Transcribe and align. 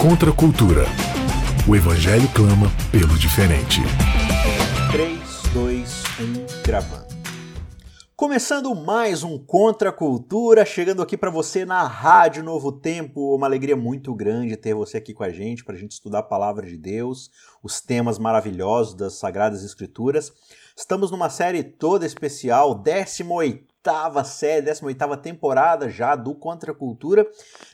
Contra 0.00 0.30
a 0.30 0.32
cultura. 0.32 0.84
O 1.66 1.74
Evangelho 1.74 2.28
clama 2.34 2.70
pelo 2.92 3.18
diferente. 3.18 3.80
3, 4.92 5.18
2, 5.54 6.02
1, 6.20 6.62
gravando. 6.62 7.06
Começando 8.14 8.74
mais 8.74 9.22
um 9.22 9.38
Contra 9.38 9.88
a 9.88 9.92
Cultura, 9.92 10.66
chegando 10.66 11.00
aqui 11.00 11.16
para 11.16 11.30
você 11.30 11.64
na 11.64 11.86
Rádio 11.86 12.44
Novo 12.44 12.70
Tempo. 12.70 13.34
Uma 13.34 13.46
alegria 13.46 13.74
muito 13.74 14.14
grande 14.14 14.56
ter 14.56 14.74
você 14.74 14.98
aqui 14.98 15.14
com 15.14 15.24
a 15.24 15.30
gente, 15.30 15.64
para 15.64 15.74
a 15.74 15.78
gente 15.78 15.92
estudar 15.92 16.18
a 16.18 16.22
palavra 16.22 16.66
de 16.66 16.76
Deus, 16.76 17.30
os 17.62 17.80
temas 17.80 18.18
maravilhosos 18.18 18.94
das 18.94 19.14
Sagradas 19.14 19.64
Escrituras. 19.64 20.30
Estamos 20.76 21.10
numa 21.10 21.30
série 21.30 21.62
toda 21.62 22.04
especial, 22.04 22.74
18 22.74 23.75
oitava 23.86 24.24
série, 24.24 24.62
18 24.62 25.16
temporada 25.18 25.88
já 25.88 26.16
do 26.16 26.34
Contra 26.34 26.72
a 26.72 26.74
Cultura, 26.74 27.24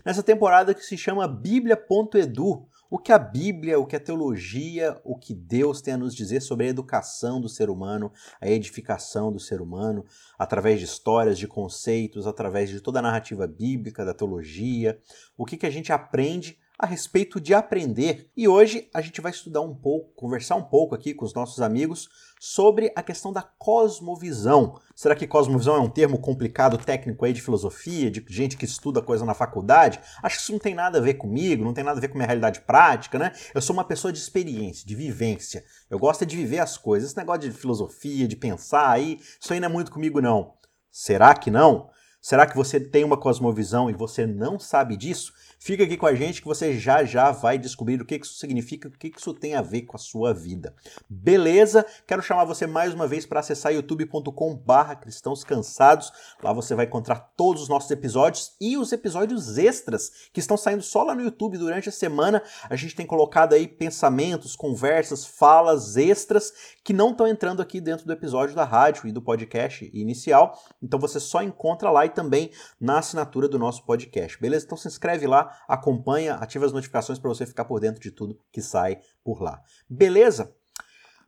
nessa 0.05 0.23
temporada 0.23 0.75
que 0.75 0.85
se 0.85 0.99
chama 0.99 1.27
Bíblia.edu. 1.27 2.69
O 2.91 2.99
que 2.99 3.11
a 3.11 3.19
Bíblia, 3.19 3.80
o 3.80 3.87
que 3.87 3.97
a 3.97 4.01
teologia, 4.01 5.01
o 5.03 5.17
que 5.17 5.34
Deus 5.34 5.80
tem 5.80 5.95
a 5.95 5.97
nos 5.97 6.15
dizer 6.15 6.43
sobre 6.43 6.67
a 6.67 6.69
educação 6.69 7.41
do 7.41 7.48
ser 7.48 7.70
humano, 7.70 8.12
a 8.39 8.47
edificação 8.47 9.33
do 9.33 9.41
ser 9.41 9.62
humano, 9.62 10.05
através 10.39 10.79
de 10.79 10.84
histórias, 10.84 11.39
de 11.39 11.48
conceitos, 11.48 12.27
através 12.27 12.69
de 12.69 12.83
toda 12.83 12.98
a 12.98 13.03
narrativa 13.03 13.47
bíblica, 13.47 14.05
da 14.05 14.12
teologia, 14.12 15.01
o 15.39 15.47
que, 15.47 15.56
que 15.56 15.65
a 15.65 15.70
gente 15.70 15.91
aprende 15.91 16.59
a 16.82 16.86
respeito 16.86 17.41
de 17.41 17.54
aprender. 17.54 18.28
E 18.36 18.48
hoje 18.48 18.91
a 18.92 19.00
gente 19.00 19.20
vai 19.20 19.30
estudar 19.30 19.60
um 19.60 19.72
pouco, 19.72 20.12
conversar 20.16 20.56
um 20.56 20.64
pouco 20.64 20.96
aqui 20.96 21.14
com 21.14 21.24
os 21.24 21.32
nossos 21.32 21.62
amigos 21.62 22.08
sobre 22.41 22.92
a 22.96 23.02
questão 23.05 23.32
da 23.32 23.41
cosmovisão. 23.41 24.80
Será 24.96 25.14
que 25.14 25.28
cosmovisão 25.28 25.77
é 25.77 25.78
um 25.78 25.88
termo 25.88 26.18
complicado 26.18 26.77
técnico 26.77 27.24
aí 27.24 27.32
de 27.32 27.41
filosofia, 27.41 28.10
de 28.10 28.24
gente 28.28 28.56
que 28.56 28.64
estuda 28.64 29.00
coisa 29.00 29.24
na 29.24 29.32
faculdade? 29.32 30.00
Acho 30.20 30.36
que 30.36 30.42
isso 30.42 30.52
não 30.52 30.58
tem 30.58 30.74
nada 30.74 30.98
a 30.98 31.00
ver 31.00 31.14
comigo, 31.14 31.64
não 31.64 31.72
tem 31.72 31.84
nada 31.84 31.98
a 31.98 32.00
ver 32.00 32.08
com 32.08 32.16
minha 32.16 32.27
realidade 32.27 32.62
prática, 32.62 33.16
né? 33.16 33.33
Eu 33.55 33.62
sou 33.62 33.74
uma 33.74 33.84
pessoa 33.84 34.12
de 34.12 34.19
experiência, 34.19 34.84
de 34.84 34.96
vivência. 34.96 35.64
Eu 35.89 36.00
gosto 36.00 36.27
de 36.27 36.36
viver 36.36 36.58
as 36.58 36.77
coisas. 36.77 37.11
Esse 37.11 37.17
negócio 37.17 37.42
de 37.42 37.52
filosofia, 37.52 38.27
de 38.27 38.34
pensar 38.34 38.91
aí, 38.91 39.20
isso 39.41 39.52
aí 39.52 39.61
não 39.61 39.69
é 39.69 39.72
muito 39.72 39.92
comigo 39.92 40.20
não. 40.20 40.55
Será 40.91 41.33
que 41.33 41.48
não? 41.48 41.92
Será 42.24 42.46
que 42.46 42.55
você 42.55 42.78
tem 42.78 43.02
uma 43.02 43.17
cosmovisão 43.17 43.91
e 43.91 43.92
você 43.92 44.24
não 44.24 44.56
sabe 44.56 44.96
disso? 44.96 45.33
Fica 45.64 45.84
aqui 45.84 45.96
com 45.96 46.06
a 46.06 46.14
gente 46.16 46.41
que 46.42 46.48
você 46.48 46.77
já 46.77 47.05
já 47.05 47.30
vai 47.30 47.56
descobrir 47.56 48.02
o 48.02 48.05
que 48.05 48.16
isso 48.16 48.34
significa, 48.34 48.88
o 48.88 48.91
que 48.91 49.12
isso 49.16 49.32
tem 49.32 49.55
a 49.55 49.62
ver 49.62 49.82
com 49.82 49.96
a 49.96 49.98
sua 49.98 50.34
vida. 50.34 50.74
Beleza? 51.08 51.86
Quero 52.05 52.20
chamar 52.20 52.44
você 52.46 52.66
mais 52.66 52.92
uma 52.92 53.06
vez 53.06 53.24
para 53.24 53.38
acessar 53.38 53.72
youtube.com/barra 53.72 54.96
cristãos 54.96 55.44
cansados. 55.44 56.10
Lá 56.42 56.52
você 56.52 56.74
vai 56.74 56.86
encontrar 56.86 57.30
todos 57.36 57.62
os 57.62 57.68
nossos 57.68 57.88
episódios 57.92 58.56
e 58.60 58.77
os 58.77 58.90
episódios 58.90 59.56
extras 59.56 60.10
que 60.33 60.40
estão 60.40 60.56
saindo 60.56 60.83
só 60.83 61.05
lá 61.05 61.14
no 61.14 61.22
YouTube 61.22 61.56
durante 61.56 61.88
a 61.88 61.92
semana. 61.92 62.42
A 62.68 62.74
gente 62.74 62.96
tem 62.96 63.06
colocado 63.06 63.52
aí 63.52 63.68
pensamentos, 63.68 64.56
conversas, 64.56 65.24
falas 65.24 65.96
extras 65.96 66.52
que 66.83 66.92
não 66.92 67.12
estão 67.12 67.28
entrando 67.28 67.62
aqui 67.62 67.80
dentro 67.80 68.05
do 68.05 68.12
episódio 68.12 68.56
da 68.56 68.64
rádio 68.64 69.06
e 69.06 69.12
do 69.12 69.22
podcast 69.22 69.88
inicial. 69.94 70.60
Então 70.83 70.98
você 70.98 71.20
só 71.20 71.40
encontra 71.40 71.88
lá 71.88 72.05
e 72.05 72.10
também 72.10 72.50
na 72.80 72.98
assinatura 72.98 73.46
do 73.46 73.60
nosso 73.60 73.84
podcast. 73.86 74.40
Beleza? 74.40 74.64
Então 74.64 74.77
se 74.77 74.88
inscreve 74.88 75.24
lá 75.24 75.52
acompanha, 75.69 76.34
ativa 76.34 76.67
as 76.67 76.72
notificações 76.72 77.19
para 77.19 77.28
você 77.28 77.47
ficar 77.47 77.64
por 77.64 77.81
dentro 77.81 78.00
de 78.00 78.11
tudo 78.11 78.39
que 78.53 78.62
sai 78.62 79.00
por 79.25 79.42
lá. 79.42 79.61
Beleza? 79.89 80.55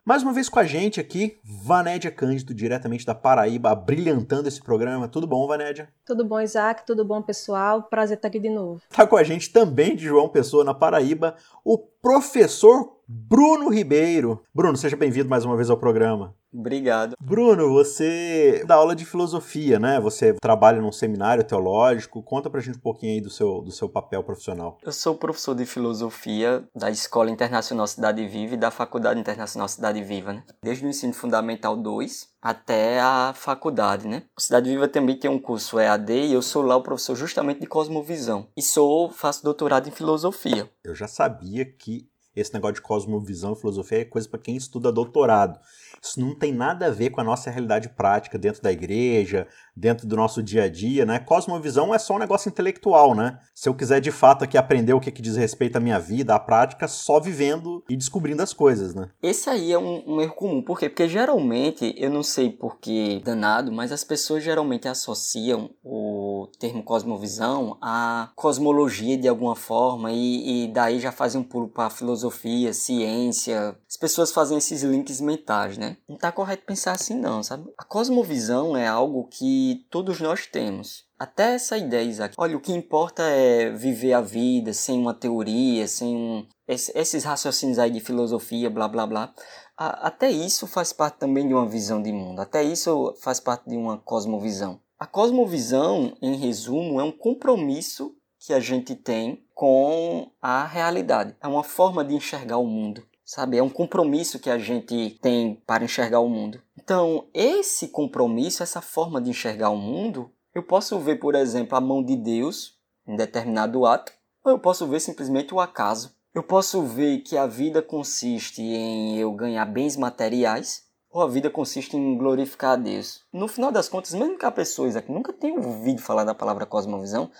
Mais 0.07 0.23
uma 0.23 0.35
vez 0.35 0.51
com 0.51 0.59
a 0.59 0.65
gente 0.65 1.01
aqui, 1.01 1.41
Vanédia 1.43 2.11
Cândido, 2.11 2.53
diretamente 2.53 3.07
da 3.07 3.15
Paraíba, 3.15 3.75
brilhantando 3.75 4.47
esse 4.47 4.63
programa. 4.63 5.09
Tudo 5.09 5.27
bom, 5.27 5.47
Vanédia? 5.47 5.89
Tudo 6.05 6.27
bom, 6.27 6.39
Isaac? 6.39 6.85
Tudo 6.85 7.07
bom, 7.07 7.23
pessoal? 7.23 7.85
Prazer 7.85 8.19
estar 8.19 8.29
aqui 8.29 8.39
de 8.39 8.51
novo. 8.51 8.83
Tá 8.91 9.07
com 9.07 9.17
a 9.17 9.23
gente 9.23 9.51
também 9.51 9.97
de 9.97 10.05
João 10.05 10.29
Pessoa, 10.29 10.63
na 10.63 10.75
Paraíba, 10.75 11.37
o 11.65 11.79
professor 11.79 12.94
Bruno 13.07 13.69
Ribeiro. 13.69 14.43
Bruno, 14.55 14.77
seja 14.77 14.97
bem-vindo 14.97 15.29
mais 15.29 15.45
uma 15.45 15.57
vez 15.57 15.69
ao 15.69 15.77
programa. 15.77 16.35
Obrigado. 16.53 17.17
Bruno, 17.21 17.73
você 17.73 18.65
dá 18.67 18.77
aula 18.77 18.95
de 18.95 19.05
filosofia, 19.05 19.79
né? 19.79 19.99
Você 20.01 20.35
trabalha 20.35 20.81
num 20.81 20.93
seminário 20.93 21.43
teológico. 21.43 22.23
Conta 22.23 22.49
pra 22.49 22.61
gente 22.61 22.79
um 22.79 22.81
pouquinho 22.81 23.15
aí 23.15 23.21
do 23.21 23.29
seu, 23.29 23.61
do 23.61 23.73
seu 23.73 23.89
papel 23.89 24.23
profissional. 24.23 24.79
Eu 24.83 24.93
sou 24.93 25.17
professor 25.17 25.55
de 25.55 25.67
filosofia 25.67 26.65
da 26.75 26.91
Escola 26.91 27.31
Internacional 27.31 27.87
Cidade 27.89 28.25
Viva 28.27 28.55
e 28.55 28.59
da 28.59 28.71
Faculdade 28.71 29.19
Internacional 29.19 29.69
Cidade 29.69 30.03
Viva, 30.03 30.33
né? 30.33 30.45
Desde 30.63 30.87
o 30.87 30.89
ensino 30.89 31.13
fundamental 31.13 31.77
2 31.77 32.33
até 32.41 33.01
a 33.01 33.33
faculdade, 33.35 34.07
né? 34.07 34.23
Cidade 34.39 34.71
Viva 34.71 34.87
também 34.87 35.19
tem 35.19 35.31
um 35.31 35.41
curso 35.41 35.81
EAD 35.81 36.13
e 36.13 36.33
eu 36.35 36.43
sou 36.43 36.63
lá 36.63 36.77
o 36.77 36.83
professor 36.83 37.17
justamente 37.17 37.61
de 37.61 37.67
cosmovisão. 37.67 38.47
E 38.57 38.63
sou, 38.63 39.11
faço 39.11 39.43
doutorado 39.43 39.89
em 39.89 39.93
filosofia. 39.93 40.71
Eu 40.85 40.95
já 40.95 41.09
sabia 41.09 41.65
que 41.65 42.07
esse 42.35 42.53
negócio 42.53 42.77
de 42.77 42.83
cosmovisão 42.83 43.53
e 43.53 43.57
filosofia 43.57 44.01
é 44.01 44.05
coisa 44.05 44.29
para 44.29 44.41
quem 44.41 44.57
estuda 44.57 44.93
doutorado. 44.93 45.59
Isso 46.03 46.21
não 46.21 46.35
tem 46.35 46.53
nada 46.53 46.87
a 46.87 46.91
ver 46.91 47.11
com 47.11 47.21
a 47.21 47.25
nossa 47.25 47.51
realidade 47.51 47.89
prática 47.89 48.39
dentro 48.39 48.63
da 48.63 48.71
igreja, 48.71 49.47
dentro 49.75 50.07
do 50.07 50.15
nosso 50.15 50.43
dia 50.43 50.65
a 50.65 50.69
dia, 50.69 51.07
né? 51.07 51.19
Cosmovisão 51.19 51.95
é 51.95 51.99
só 51.99 52.17
um 52.17 52.19
negócio 52.19 52.49
intelectual, 52.49 53.15
né? 53.15 53.39
Se 53.55 53.69
eu 53.71 53.75
quiser 53.75 54.01
de 54.01 54.13
fato 54.13 54.45
aqui 54.45 54.59
aprender 54.59 54.93
o 54.93 55.01
que, 55.01 55.11
que 55.11 55.23
diz 55.23 55.37
respeito 55.37 55.77
à 55.77 55.81
minha 55.81 55.99
vida, 55.99 56.35
à 56.35 56.39
prática, 56.39 56.87
só 56.87 57.19
vivendo 57.19 57.83
e 57.89 57.97
descobrindo 57.97 58.43
as 58.43 58.53
coisas, 58.53 58.95
né? 58.95 59.09
Esse 59.23 59.49
aí 59.49 59.73
é 59.73 59.79
um, 59.79 60.03
um 60.07 60.21
erro 60.21 60.35
comum. 60.35 60.63
Por 60.63 60.79
quê? 60.79 60.91
Porque 60.91 61.09
geralmente, 61.09 61.95
eu 61.97 62.11
não 62.11 62.23
sei 62.23 62.51
por 62.51 62.79
que 62.79 63.23
danado, 63.25 63.73
mas 63.73 63.91
as 63.91 64.05
pessoas 64.05 64.45
geralmente 64.45 64.87
associam 64.87 65.71
o 65.83 66.49
termo 66.59 66.83
cosmovisão 66.83 67.79
à 67.81 68.31
cosmologia 68.37 69.17
de 69.17 69.27
alguma 69.27 69.57
forma 69.57 70.13
e, 70.13 70.65
e 70.65 70.73
daí 70.73 71.01
já 71.01 71.11
fazem 71.11 71.41
um 71.41 71.45
pulo 71.45 71.69
para 71.69 71.89
filosofia, 71.89 72.24
ciência. 72.73 73.77
As 73.89 73.97
pessoas 73.97 74.33
fazem 74.33 74.59
esses 74.59 74.83
links 74.83 75.21
mentais, 75.21 75.77
né? 75.77 75.97
Não 76.09 76.17
tá 76.17 76.31
correto 76.33 76.65
pensar 76.67 76.93
assim 76.93 77.19
não, 77.19 77.43
sabe? 77.43 77.73
A 77.77 77.85
cosmovisão 77.85 78.77
é 78.77 78.87
algo 78.87 79.29
que 79.29 79.87
todos 79.91 80.21
nós 80.21 80.47
temos. 80.47 81.05
Até 81.19 81.55
essa 81.55 81.79
ideia, 81.79 82.03
Isaac. 82.03 82.35
Olha, 82.37 82.57
o 82.57 82.61
que 82.61 82.73
importa 82.73 83.23
é 83.23 83.71
viver 83.71 84.13
a 84.13 84.21
vida 84.21 84.73
sem 84.73 84.99
uma 84.99 85.15
teoria, 85.15 85.87
sem 85.87 86.15
um... 86.15 86.47
esses 86.69 87.25
raciocínios 87.25 87.79
aí 87.79 87.91
de 87.91 88.01
filosofia, 88.01 88.69
blá 88.69 88.89
blá 88.89 89.07
blá. 89.07 89.35
Até 89.77 90.31
isso 90.31 90.67
faz 90.67 90.93
parte 90.93 91.19
também 91.19 91.47
de 91.47 91.55
uma 91.55 91.69
visão 91.69 92.03
de 92.03 92.13
mundo. 92.13 92.41
Até 92.41 92.63
isso 92.63 93.15
faz 93.21 93.41
parte 93.41 93.69
de 93.69 93.77
uma 93.77 93.99
cosmovisão. 93.99 94.81
A 94.99 95.07
cosmovisão, 95.07 96.17
em 96.23 96.37
resumo, 96.37 97.01
é 97.01 97.05
um 97.05 97.13
compromisso 97.13 98.15
que 98.45 98.53
a 98.53 98.61
gente 98.61 98.95
tem 98.95 99.45
com 99.55 100.31
a 100.41 100.65
realidade. 100.67 101.35
É 101.41 101.49
uma 101.49 101.65
forma 101.65 102.05
de 102.05 102.15
enxergar 102.15 102.59
o 102.59 102.67
mundo 102.67 103.03
sabe? 103.25 103.57
É 103.57 103.63
um 103.63 103.71
compromisso 103.71 104.39
que 104.39 104.51
a 104.51 104.59
gente 104.59 105.19
tem 105.23 105.55
para 105.67 105.85
enxergar 105.85 106.21
o 106.21 106.29
mundo. 106.29 106.61
Então, 106.79 107.27
esse 107.33 107.89
compromisso, 107.89 108.63
essa 108.63 108.83
forma 108.83 109.21
de 109.21 109.31
enxergar 109.31 109.71
o 109.71 109.77
mundo, 109.77 110.31
eu 110.55 110.63
posso 110.63 110.99
ver, 110.99 111.17
por 111.17 111.35
exemplo, 111.35 111.77
a 111.77 111.81
mão 111.81 112.05
de 112.05 112.17
Deus 112.17 112.75
em 113.07 113.17
determinado 113.17 113.87
ato, 113.87 114.13
ou 114.45 114.53
eu 114.53 114.59
posso 114.59 114.87
ver 114.87 115.01
simplesmente 115.01 115.55
o 115.55 115.61
acaso. 115.61 116.15
Eu 116.35 116.43
posso 116.43 116.83
ver 116.83 117.21
que 117.21 117.37
a 117.37 117.47
vida 117.47 117.81
consiste 117.81 118.61
em 118.61 119.17
eu 119.17 119.33
ganhar 119.33 119.65
bens 119.65 119.97
materiais, 119.97 120.85
ou 121.11 121.23
a 121.23 121.29
vida 121.29 121.49
consiste 121.49 121.97
em 121.97 122.19
glorificar 122.19 122.73
a 122.73 122.77
Deus. 122.77 123.23
No 123.33 123.47
final 123.47 123.71
das 123.71 123.89
contas, 123.89 124.13
mesmo 124.13 124.37
que 124.37 124.45
a 124.45 124.51
pessoa 124.51 124.89
aqui 124.99 125.13
nunca 125.13 125.33
tenha 125.33 125.55
ouvido 125.55 126.03
falar 126.03 126.25
da 126.25 126.35
palavra 126.35 126.67
cosmovisão, 126.67 127.31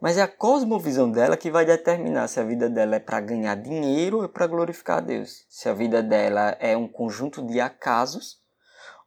mas 0.00 0.18
é 0.18 0.22
a 0.22 0.28
cosmovisão 0.28 1.10
dela 1.10 1.36
que 1.36 1.50
vai 1.50 1.64
determinar 1.64 2.28
se 2.28 2.40
a 2.40 2.44
vida 2.44 2.68
dela 2.68 2.96
é 2.96 3.00
para 3.00 3.20
ganhar 3.20 3.54
dinheiro 3.54 4.18
ou 4.18 4.24
é 4.24 4.28
para 4.28 4.46
glorificar 4.46 4.98
a 4.98 5.00
Deus. 5.00 5.44
Se 5.48 5.68
a 5.68 5.74
vida 5.74 6.02
dela 6.02 6.56
é 6.60 6.76
um 6.76 6.88
conjunto 6.88 7.46
de 7.46 7.60
acasos 7.60 8.42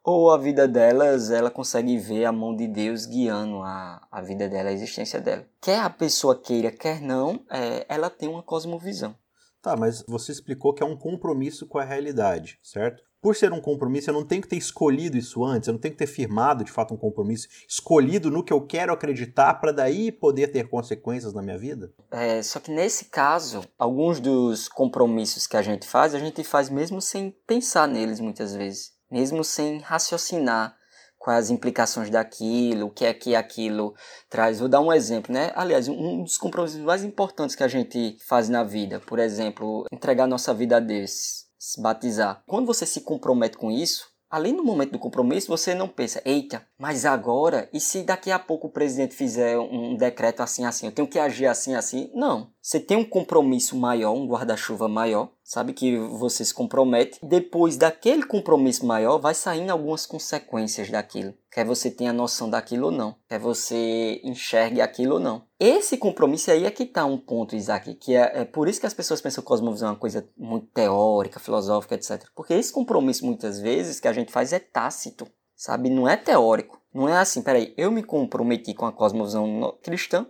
ou 0.03 0.31
a 0.31 0.37
vida 0.37 0.67
delas 0.67 1.31
ela 1.31 1.51
consegue 1.51 1.97
ver 1.97 2.23
a 2.23 2.31
mão 2.31 2.55
de 2.55 2.65
Deus 2.67 3.05
guiando 3.05 3.61
a, 3.61 4.07
a 4.09 4.21
vida 4.21 4.47
dela, 4.47 4.69
a 4.69 4.73
existência 4.73 5.19
dela. 5.19 5.45
Quer 5.61 5.79
a 5.79 5.89
pessoa 5.89 6.39
queira, 6.39 6.71
quer 6.71 7.01
não, 7.01 7.45
é, 7.51 7.85
ela 7.89 8.09
tem 8.09 8.29
uma 8.29 8.41
cosmovisão. 8.41 9.13
Tá, 9.61 9.75
mas 9.75 10.05
você 10.07 10.31
explicou 10.31 10.73
que 10.73 10.81
é 10.81 10.85
um 10.85 10.95
compromisso 10.95 11.67
com 11.67 11.77
a 11.77 11.83
realidade, 11.83 12.57
certo? 12.63 13.03
Por 13.21 13.35
ser 13.35 13.51
um 13.51 13.61
compromisso, 13.61 14.09
eu 14.09 14.13
não 14.13 14.25
tenho 14.25 14.41
que 14.41 14.47
ter 14.47 14.57
escolhido 14.57 15.17
isso 15.17 15.43
antes, 15.43 15.67
eu 15.67 15.73
não 15.73 15.79
tenho 15.79 15.93
que 15.93 15.99
ter 15.99 16.07
firmado 16.07 16.63
de 16.63 16.71
fato 16.71 16.93
um 16.93 16.97
compromisso, 16.97 17.47
escolhido 17.67 18.29
no 18.29 18.43
que 18.43 18.53
eu 18.53 18.61
quero 18.61 18.93
acreditar 18.93 19.55
para 19.55 19.71
daí 19.71 20.11
poder 20.11 20.47
ter 20.47 20.69
consequências 20.69 21.33
na 21.33 21.41
minha 21.41 21.57
vida? 21.57 21.91
É, 22.11 22.41
só 22.43 22.59
que 22.59 22.71
nesse 22.71 23.05
caso, 23.05 23.63
alguns 23.77 24.19
dos 24.19 24.67
compromissos 24.67 25.47
que 25.47 25.57
a 25.57 25.61
gente 25.61 25.87
faz, 25.87 26.13
a 26.13 26.19
gente 26.19 26.43
faz 26.43 26.69
mesmo 26.69 27.01
sem 27.01 27.35
pensar 27.45 27.87
neles 27.87 28.19
muitas 28.19 28.53
vezes, 28.53 28.91
mesmo 29.11 29.43
sem 29.43 29.79
raciocinar 29.79 30.75
quais 31.17 31.45
as 31.45 31.49
implicações 31.49 32.09
daquilo, 32.09 32.87
o 32.87 32.91
que 32.91 33.03
é 33.03 33.13
que 33.13 33.35
aquilo 33.35 33.93
traz. 34.29 34.59
Vou 34.59 34.69
dar 34.69 34.79
um 34.79 34.93
exemplo, 34.93 35.33
né? 35.33 35.51
Aliás, 35.55 35.87
um 35.87 36.23
dos 36.23 36.37
compromissos 36.37 36.79
mais 36.79 37.03
importantes 37.03 37.55
que 37.55 37.63
a 37.63 37.67
gente 37.67 38.17
faz 38.25 38.47
na 38.47 38.63
vida, 38.63 38.99
por 38.99 39.19
exemplo, 39.19 39.85
entregar 39.91 40.27
nossa 40.27 40.53
vida 40.53 40.77
a 40.77 40.79
Deus 40.79 41.46
se 41.57 41.81
batizar. 41.81 42.43
Quando 42.45 42.67
você 42.67 42.85
se 42.85 43.01
compromete 43.01 43.57
com 43.57 43.71
isso, 43.71 44.09
ali 44.29 44.51
no 44.51 44.63
momento 44.63 44.91
do 44.91 44.99
compromisso, 44.99 45.47
você 45.47 45.73
não 45.73 45.87
pensa, 45.87 46.21
eita, 46.25 46.66
mas 46.79 47.05
agora, 47.05 47.67
e 47.73 47.79
se 47.79 48.03
daqui 48.03 48.29
a 48.29 48.37
pouco 48.37 48.67
o 48.67 48.71
presidente 48.71 49.15
fizer 49.15 49.57
um 49.57 49.95
decreto 49.95 50.41
assim, 50.41 50.63
assim, 50.63 50.85
eu 50.85 50.91
tenho 50.91 51.07
que 51.07 51.17
agir 51.17 51.47
assim, 51.47 51.73
assim? 51.73 52.11
Não. 52.13 52.51
Você 52.61 52.79
tem 52.79 52.95
um 52.95 53.03
compromisso 53.03 53.75
maior, 53.75 54.13
um 54.13 54.27
guarda-chuva 54.27 54.87
maior, 54.87 55.31
sabe? 55.43 55.73
Que 55.73 55.97
você 55.97 56.45
se 56.45 56.53
compromete. 56.53 57.17
Depois 57.23 57.77
daquele 57.77 58.23
compromisso 58.23 58.85
maior, 58.85 59.17
vai 59.17 59.33
saindo 59.33 59.71
algumas 59.71 60.05
consequências 60.05 60.89
daquilo. 60.91 61.33
Quer 61.51 61.65
você 61.65 61.89
tenha 61.89 62.13
noção 62.13 62.47
daquilo 62.47 62.87
ou 62.87 62.91
não. 62.91 63.15
Quer 63.27 63.39
você 63.39 64.21
enxergue 64.23 64.79
aquilo 64.79 65.15
ou 65.15 65.19
não. 65.19 65.43
Esse 65.59 65.97
compromisso 65.97 66.51
aí 66.51 66.65
é 66.65 66.69
que 66.69 66.85
tá 66.85 67.05
um 67.05 67.17
ponto, 67.17 67.55
Isaac, 67.55 67.95
que 67.95 68.13
é, 68.13 68.41
é 68.41 68.45
por 68.45 68.67
isso 68.67 68.79
que 68.79 68.85
as 68.85 68.93
pessoas 68.93 69.19
pensam 69.19 69.41
que 69.41 69.47
cosmovisão 69.47 69.87
é 69.87 69.91
uma 69.93 69.97
coisa 69.97 70.29
muito 70.37 70.67
teórica, 70.67 71.39
filosófica, 71.39 71.95
etc. 71.95 72.25
Porque 72.35 72.53
esse 72.53 72.71
compromisso, 72.71 73.25
muitas 73.25 73.59
vezes, 73.59 73.99
que 73.99 74.07
a 74.07 74.13
gente 74.13 74.31
faz 74.31 74.53
é 74.53 74.59
tácito, 74.59 75.27
sabe? 75.57 75.89
Não 75.89 76.07
é 76.07 76.15
teórico. 76.15 76.79
Não 76.93 77.09
é 77.09 77.17
assim, 77.17 77.41
peraí, 77.41 77.73
eu 77.75 77.91
me 77.91 78.01
comprometi 78.01 78.73
com 78.73 78.85
a 78.85 78.91
cosmovisão 78.91 79.77
cristã, 79.83 80.25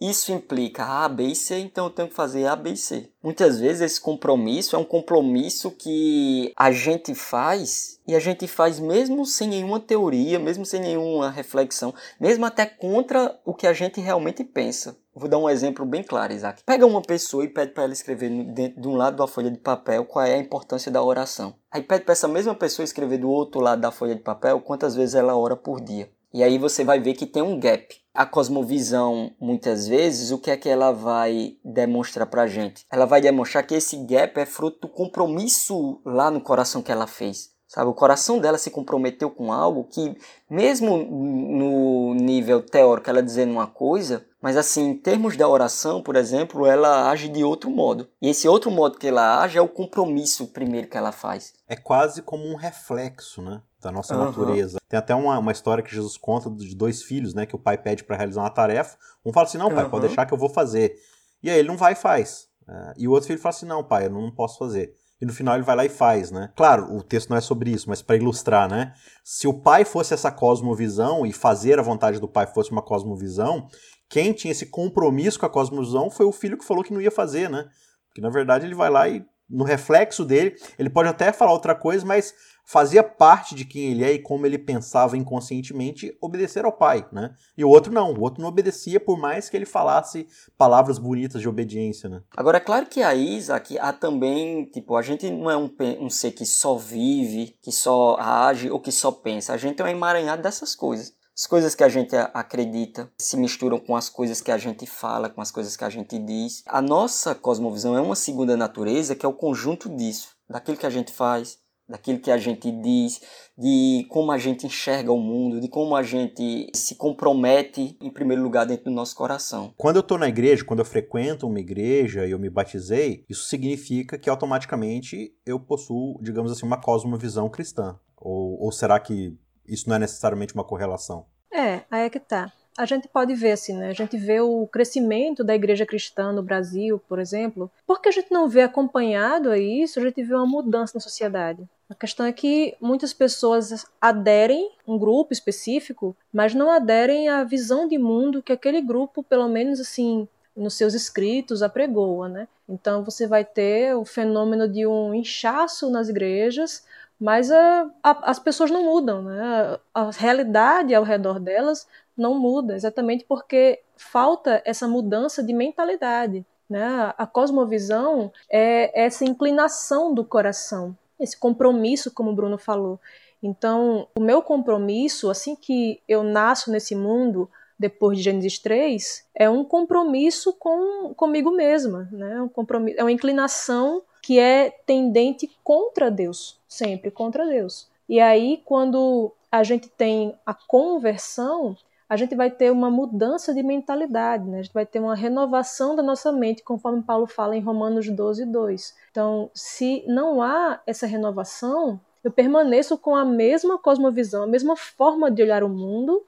isso 0.00 0.30
implica 0.30 0.84
A, 0.84 1.08
B 1.08 1.24
e 1.24 1.34
C, 1.34 1.58
então 1.58 1.86
eu 1.86 1.90
tenho 1.90 2.08
que 2.08 2.14
fazer 2.14 2.46
A, 2.46 2.54
B 2.54 2.70
e 2.70 2.76
C. 2.76 3.10
Muitas 3.20 3.58
vezes 3.58 3.82
esse 3.82 4.00
compromisso 4.00 4.76
é 4.76 4.78
um 4.78 4.84
compromisso 4.84 5.72
que 5.72 6.52
a 6.56 6.70
gente 6.70 7.16
faz 7.16 8.00
e 8.06 8.14
a 8.14 8.20
gente 8.20 8.46
faz 8.46 8.78
mesmo 8.78 9.26
sem 9.26 9.48
nenhuma 9.48 9.80
teoria, 9.80 10.38
mesmo 10.38 10.64
sem 10.64 10.80
nenhuma 10.80 11.30
reflexão, 11.30 11.92
mesmo 12.20 12.46
até 12.46 12.64
contra 12.64 13.40
o 13.44 13.52
que 13.52 13.66
a 13.66 13.72
gente 13.72 14.00
realmente 14.00 14.44
pensa. 14.44 14.96
Vou 15.18 15.28
dar 15.28 15.38
um 15.38 15.50
exemplo 15.50 15.84
bem 15.84 16.04
claro, 16.04 16.32
Isaac. 16.32 16.62
Pega 16.64 16.86
uma 16.86 17.02
pessoa 17.02 17.42
e 17.42 17.48
pede 17.48 17.72
para 17.72 17.82
ela 17.82 17.92
escrever 17.92 18.30
dentro 18.52 18.80
de 18.80 18.86
um 18.86 18.94
lado 18.94 19.16
da 19.16 19.26
folha 19.26 19.50
de 19.50 19.58
papel 19.58 20.04
qual 20.04 20.24
é 20.24 20.34
a 20.34 20.38
importância 20.38 20.92
da 20.92 21.02
oração. 21.02 21.56
Aí 21.72 21.82
pede 21.82 22.04
para 22.04 22.12
essa 22.12 22.28
mesma 22.28 22.54
pessoa 22.54 22.84
escrever 22.84 23.18
do 23.18 23.28
outro 23.28 23.60
lado 23.60 23.80
da 23.80 23.90
folha 23.90 24.14
de 24.14 24.22
papel 24.22 24.60
quantas 24.60 24.94
vezes 24.94 25.16
ela 25.16 25.36
ora 25.36 25.56
por 25.56 25.80
dia. 25.80 26.08
E 26.32 26.44
aí 26.44 26.56
você 26.56 26.84
vai 26.84 27.00
ver 27.00 27.14
que 27.14 27.26
tem 27.26 27.42
um 27.42 27.58
gap. 27.58 27.96
A 28.14 28.24
cosmovisão, 28.24 29.32
muitas 29.40 29.88
vezes, 29.88 30.30
o 30.30 30.38
que 30.38 30.52
é 30.52 30.56
que 30.56 30.68
ela 30.68 30.92
vai 30.92 31.56
demonstrar 31.64 32.26
pra 32.28 32.46
gente? 32.46 32.84
Ela 32.88 33.04
vai 33.04 33.20
demonstrar 33.20 33.66
que 33.66 33.74
esse 33.74 33.96
gap 34.04 34.38
é 34.38 34.46
fruto 34.46 34.86
do 34.86 34.88
compromisso 34.88 36.00
lá 36.04 36.30
no 36.30 36.40
coração 36.40 36.80
que 36.80 36.92
ela 36.92 37.06
fez. 37.08 37.50
Sabe, 37.68 37.90
o 37.90 37.94
coração 37.94 38.38
dela 38.38 38.56
se 38.56 38.70
comprometeu 38.70 39.30
com 39.30 39.52
algo 39.52 39.84
que, 39.84 40.16
mesmo 40.48 40.96
no 40.96 42.14
nível 42.14 42.62
teórico, 42.62 43.10
ela 43.10 43.22
dizendo 43.22 43.52
uma 43.52 43.66
coisa, 43.66 44.24
mas 44.40 44.56
assim, 44.56 44.88
em 44.88 44.96
termos 44.96 45.36
da 45.36 45.46
oração, 45.46 46.02
por 46.02 46.16
exemplo, 46.16 46.64
ela 46.64 47.10
age 47.10 47.28
de 47.28 47.44
outro 47.44 47.70
modo. 47.70 48.08
E 48.22 48.30
esse 48.30 48.48
outro 48.48 48.70
modo 48.70 48.96
que 48.96 49.08
ela 49.08 49.42
age 49.42 49.58
é 49.58 49.60
o 49.60 49.68
compromisso 49.68 50.46
primeiro 50.46 50.88
que 50.88 50.96
ela 50.96 51.12
faz. 51.12 51.52
É 51.68 51.76
quase 51.76 52.22
como 52.22 52.46
um 52.46 52.56
reflexo, 52.56 53.42
né? 53.42 53.60
Da 53.82 53.92
nossa 53.92 54.16
uhum. 54.16 54.24
natureza. 54.24 54.78
Tem 54.88 54.98
até 54.98 55.14
uma, 55.14 55.38
uma 55.38 55.52
história 55.52 55.84
que 55.84 55.94
Jesus 55.94 56.16
conta 56.16 56.48
de 56.50 56.74
dois 56.74 57.02
filhos, 57.02 57.34
né? 57.34 57.44
Que 57.44 57.54
o 57.54 57.58
pai 57.58 57.76
pede 57.76 58.02
para 58.02 58.16
realizar 58.16 58.40
uma 58.40 58.50
tarefa. 58.50 58.96
Um 59.22 59.30
fala 59.30 59.46
assim: 59.46 59.58
não, 59.58 59.68
pai, 59.68 59.84
uhum. 59.84 59.90
pode 59.90 60.06
deixar 60.06 60.24
que 60.24 60.32
eu 60.32 60.38
vou 60.38 60.48
fazer. 60.48 60.94
E 61.42 61.50
aí 61.50 61.58
ele 61.58 61.68
não 61.68 61.76
vai 61.76 61.92
e 61.92 61.96
faz. 61.96 62.48
É, 62.66 62.94
e 62.96 63.06
o 63.06 63.10
outro 63.10 63.26
filho 63.26 63.38
fala 63.38 63.54
assim: 63.54 63.66
não, 63.66 63.84
pai, 63.84 64.06
eu 64.06 64.10
não 64.10 64.30
posso 64.30 64.58
fazer 64.58 64.97
e 65.20 65.26
no 65.26 65.32
final 65.32 65.54
ele 65.54 65.64
vai 65.64 65.74
lá 65.74 65.84
e 65.84 65.88
faz, 65.88 66.30
né? 66.30 66.52
Claro, 66.54 66.94
o 66.94 67.02
texto 67.02 67.30
não 67.30 67.36
é 67.36 67.40
sobre 67.40 67.70
isso, 67.70 67.88
mas 67.88 68.00
para 68.00 68.16
ilustrar, 68.16 68.70
né? 68.70 68.94
Se 69.24 69.48
o 69.48 69.54
pai 69.54 69.84
fosse 69.84 70.14
essa 70.14 70.30
cosmovisão 70.30 71.26
e 71.26 71.32
fazer 71.32 71.78
a 71.78 71.82
vontade 71.82 72.20
do 72.20 72.28
pai 72.28 72.46
fosse 72.46 72.70
uma 72.70 72.82
cosmovisão, 72.82 73.68
quem 74.08 74.32
tinha 74.32 74.52
esse 74.52 74.66
compromisso 74.66 75.38
com 75.38 75.46
a 75.46 75.50
cosmovisão 75.50 76.10
foi 76.10 76.24
o 76.24 76.32
filho 76.32 76.56
que 76.56 76.64
falou 76.64 76.84
que 76.84 76.92
não 76.92 77.00
ia 77.00 77.10
fazer, 77.10 77.50
né? 77.50 77.68
Porque 78.08 78.20
na 78.20 78.30
verdade 78.30 78.64
ele 78.64 78.74
vai 78.74 78.90
lá 78.90 79.08
e 79.08 79.24
no 79.48 79.64
reflexo 79.64 80.24
dele, 80.24 80.54
ele 80.78 80.90
pode 80.90 81.08
até 81.08 81.32
falar 81.32 81.52
outra 81.52 81.74
coisa, 81.74 82.04
mas 82.04 82.34
fazia 82.68 83.02
parte 83.02 83.54
de 83.54 83.64
quem 83.64 83.90
ele 83.90 84.04
é 84.04 84.12
e 84.12 84.18
como 84.18 84.44
ele 84.44 84.58
pensava 84.58 85.16
inconscientemente 85.16 86.14
obedecer 86.20 86.66
ao 86.66 86.72
pai, 86.72 87.08
né? 87.10 87.34
E 87.56 87.64
o 87.64 87.68
outro 87.70 87.90
não, 87.90 88.12
o 88.12 88.20
outro 88.20 88.42
não 88.42 88.48
obedecia 88.50 89.00
por 89.00 89.18
mais 89.18 89.48
que 89.48 89.56
ele 89.56 89.64
falasse 89.64 90.28
palavras 90.58 90.98
bonitas 90.98 91.40
de 91.40 91.48
obediência, 91.48 92.10
né? 92.10 92.20
Agora, 92.36 92.58
é 92.58 92.60
claro 92.60 92.84
que 92.84 93.02
a 93.02 93.14
Isaac 93.14 93.78
há 93.78 93.90
também, 93.90 94.66
tipo, 94.66 94.96
a 94.96 95.02
gente 95.02 95.30
não 95.30 95.50
é 95.50 95.56
um, 95.56 95.74
um 95.98 96.10
ser 96.10 96.32
que 96.32 96.44
só 96.44 96.76
vive, 96.76 97.56
que 97.62 97.72
só 97.72 98.18
age 98.20 98.70
ou 98.70 98.78
que 98.78 98.92
só 98.92 99.10
pensa, 99.10 99.54
a 99.54 99.56
gente 99.56 99.80
é 99.80 99.84
um 99.84 99.88
emaranhado 99.88 100.42
dessas 100.42 100.74
coisas. 100.74 101.16
As 101.34 101.46
coisas 101.46 101.74
que 101.74 101.84
a 101.84 101.88
gente 101.88 102.14
acredita 102.34 103.10
se 103.18 103.36
misturam 103.36 103.78
com 103.78 103.96
as 103.96 104.10
coisas 104.10 104.42
que 104.42 104.50
a 104.50 104.58
gente 104.58 104.84
fala, 104.86 105.30
com 105.30 105.40
as 105.40 105.50
coisas 105.50 105.74
que 105.74 105.84
a 105.84 105.88
gente 105.88 106.18
diz. 106.18 106.64
A 106.66 106.82
nossa 106.82 107.34
cosmovisão 107.34 107.96
é 107.96 108.00
uma 108.00 108.16
segunda 108.16 108.56
natureza 108.58 109.14
que 109.14 109.24
é 109.24 109.28
o 109.28 109.32
conjunto 109.32 109.88
disso, 109.88 110.30
daquilo 110.50 110.76
que 110.76 110.84
a 110.84 110.90
gente 110.90 111.12
faz, 111.12 111.56
daquilo 111.88 112.18
que 112.20 112.30
a 112.30 112.36
gente 112.36 112.70
diz, 112.70 113.20
de 113.56 114.06
como 114.10 114.30
a 114.30 114.38
gente 114.38 114.66
enxerga 114.66 115.10
o 115.10 115.18
mundo, 115.18 115.60
de 115.60 115.68
como 115.68 115.96
a 115.96 116.02
gente 116.02 116.70
se 116.74 116.94
compromete, 116.94 117.96
em 118.00 118.10
primeiro 118.10 118.42
lugar, 118.42 118.66
dentro 118.66 118.84
do 118.84 118.90
nosso 118.90 119.16
coração. 119.16 119.72
Quando 119.76 119.96
eu 119.96 120.00
estou 120.00 120.18
na 120.18 120.28
igreja, 120.28 120.64
quando 120.64 120.80
eu 120.80 120.84
frequento 120.84 121.46
uma 121.46 121.60
igreja 121.60 122.26
e 122.26 122.30
eu 122.30 122.38
me 122.38 122.50
batizei, 122.50 123.24
isso 123.28 123.44
significa 123.44 124.18
que 124.18 124.28
automaticamente 124.28 125.32
eu 125.46 125.58
possuo, 125.58 126.20
digamos 126.22 126.52
assim, 126.52 126.66
uma 126.66 126.80
cosmovisão 126.80 127.48
cristã. 127.48 127.98
Ou, 128.16 128.60
ou 128.60 128.72
será 128.72 129.00
que 129.00 129.36
isso 129.66 129.88
não 129.88 129.96
é 129.96 129.98
necessariamente 129.98 130.54
uma 130.54 130.64
correlação. 130.64 131.26
É, 131.52 131.84
aí 131.90 132.02
é 132.02 132.10
que 132.10 132.20
tá. 132.20 132.52
A 132.78 132.86
gente 132.86 133.08
pode 133.08 133.34
ver 133.34 133.50
assim, 133.50 133.76
né? 133.76 133.88
A 133.88 133.92
gente 133.92 134.16
vê 134.16 134.40
o 134.40 134.64
crescimento 134.68 135.42
da 135.42 135.52
igreja 135.52 135.84
cristã 135.84 136.30
no 136.30 136.44
Brasil, 136.44 137.02
por 137.08 137.18
exemplo. 137.18 137.68
Porque 137.84 138.08
a 138.08 138.12
gente 138.12 138.30
não 138.30 138.48
vê 138.48 138.62
acompanhado 138.62 139.50
a 139.50 139.58
isso, 139.58 139.98
a 139.98 140.02
gente 140.02 140.22
vê 140.22 140.32
uma 140.32 140.46
mudança 140.46 140.92
na 140.94 141.00
sociedade. 141.00 141.68
A 141.90 141.94
questão 141.94 142.24
é 142.24 142.32
que 142.32 142.76
muitas 142.80 143.12
pessoas 143.12 143.84
aderem 144.00 144.70
a 144.86 144.92
um 144.92 144.96
grupo 144.96 145.32
específico, 145.32 146.14
mas 146.32 146.54
não 146.54 146.70
aderem 146.70 147.28
à 147.28 147.42
visão 147.42 147.88
de 147.88 147.98
mundo 147.98 148.42
que 148.42 148.52
aquele 148.52 148.80
grupo, 148.80 149.24
pelo 149.24 149.48
menos 149.48 149.80
assim, 149.80 150.28
nos 150.56 150.74
seus 150.74 150.94
escritos, 150.94 151.64
apregoa, 151.64 152.28
né? 152.28 152.46
Então 152.68 153.02
você 153.02 153.26
vai 153.26 153.44
ter 153.44 153.96
o 153.96 154.04
fenômeno 154.04 154.68
de 154.68 154.86
um 154.86 155.12
inchaço 155.12 155.90
nas 155.90 156.08
igrejas, 156.08 156.84
mas 157.18 157.50
a, 157.50 157.90
a, 158.02 158.30
as 158.30 158.38
pessoas 158.38 158.70
não 158.70 158.84
mudam, 158.84 159.22
né? 159.22 159.78
A 159.92 160.10
realidade 160.10 160.94
ao 160.94 161.02
redor 161.02 161.40
delas 161.40 161.88
não 162.18 162.38
muda, 162.38 162.74
exatamente 162.74 163.24
porque 163.24 163.80
falta 163.96 164.62
essa 164.64 164.86
mudança 164.86 165.42
de 165.42 165.52
mentalidade. 165.52 166.44
Né? 166.68 167.14
A 167.16 167.26
cosmovisão 167.26 168.30
é 168.50 169.04
essa 169.04 169.24
inclinação 169.24 170.12
do 170.12 170.24
coração, 170.24 170.96
esse 171.18 171.36
compromisso, 171.36 172.10
como 172.10 172.30
o 172.30 172.34
Bruno 172.34 172.58
falou. 172.58 173.00
Então, 173.42 174.08
o 174.18 174.20
meu 174.20 174.42
compromisso, 174.42 175.30
assim 175.30 175.56
que 175.56 176.00
eu 176.06 176.22
nasço 176.22 176.70
nesse 176.70 176.94
mundo, 176.94 177.48
depois 177.78 178.18
de 178.18 178.24
Gênesis 178.24 178.58
3, 178.58 179.24
é 179.34 179.48
um 179.48 179.64
compromisso 179.64 180.52
com 180.52 181.14
comigo 181.14 181.50
mesma, 181.50 182.08
né? 182.10 182.42
Um 182.42 182.48
compromisso, 182.48 182.98
é 182.98 183.04
uma 183.04 183.12
inclinação 183.12 184.02
que 184.20 184.38
é 184.38 184.70
tendente 184.84 185.48
contra 185.62 186.10
Deus, 186.10 186.58
sempre 186.66 187.10
contra 187.10 187.46
Deus. 187.46 187.88
E 188.08 188.20
aí, 188.20 188.60
quando 188.64 189.32
a 189.50 189.62
gente 189.62 189.88
tem 189.88 190.34
a 190.44 190.52
conversão, 190.52 191.76
a 192.08 192.16
gente 192.16 192.34
vai 192.34 192.50
ter 192.50 192.72
uma 192.72 192.90
mudança 192.90 193.52
de 193.52 193.62
mentalidade, 193.62 194.48
né? 194.48 194.60
a 194.60 194.62
gente 194.62 194.72
vai 194.72 194.86
ter 194.86 194.98
uma 194.98 195.14
renovação 195.14 195.94
da 195.94 196.02
nossa 196.02 196.32
mente, 196.32 196.62
conforme 196.62 197.02
Paulo 197.02 197.26
fala 197.26 197.54
em 197.54 197.60
Romanos 197.60 198.08
12, 198.08 198.46
2. 198.46 198.96
Então, 199.10 199.50
se 199.52 200.02
não 200.06 200.40
há 200.40 200.80
essa 200.86 201.06
renovação, 201.06 202.00
eu 202.24 202.30
permaneço 202.30 202.96
com 202.96 203.14
a 203.14 203.24
mesma 203.24 203.78
cosmovisão, 203.78 204.44
a 204.44 204.46
mesma 204.46 204.74
forma 204.74 205.30
de 205.30 205.42
olhar 205.42 205.62
o 205.62 205.68
mundo 205.68 206.24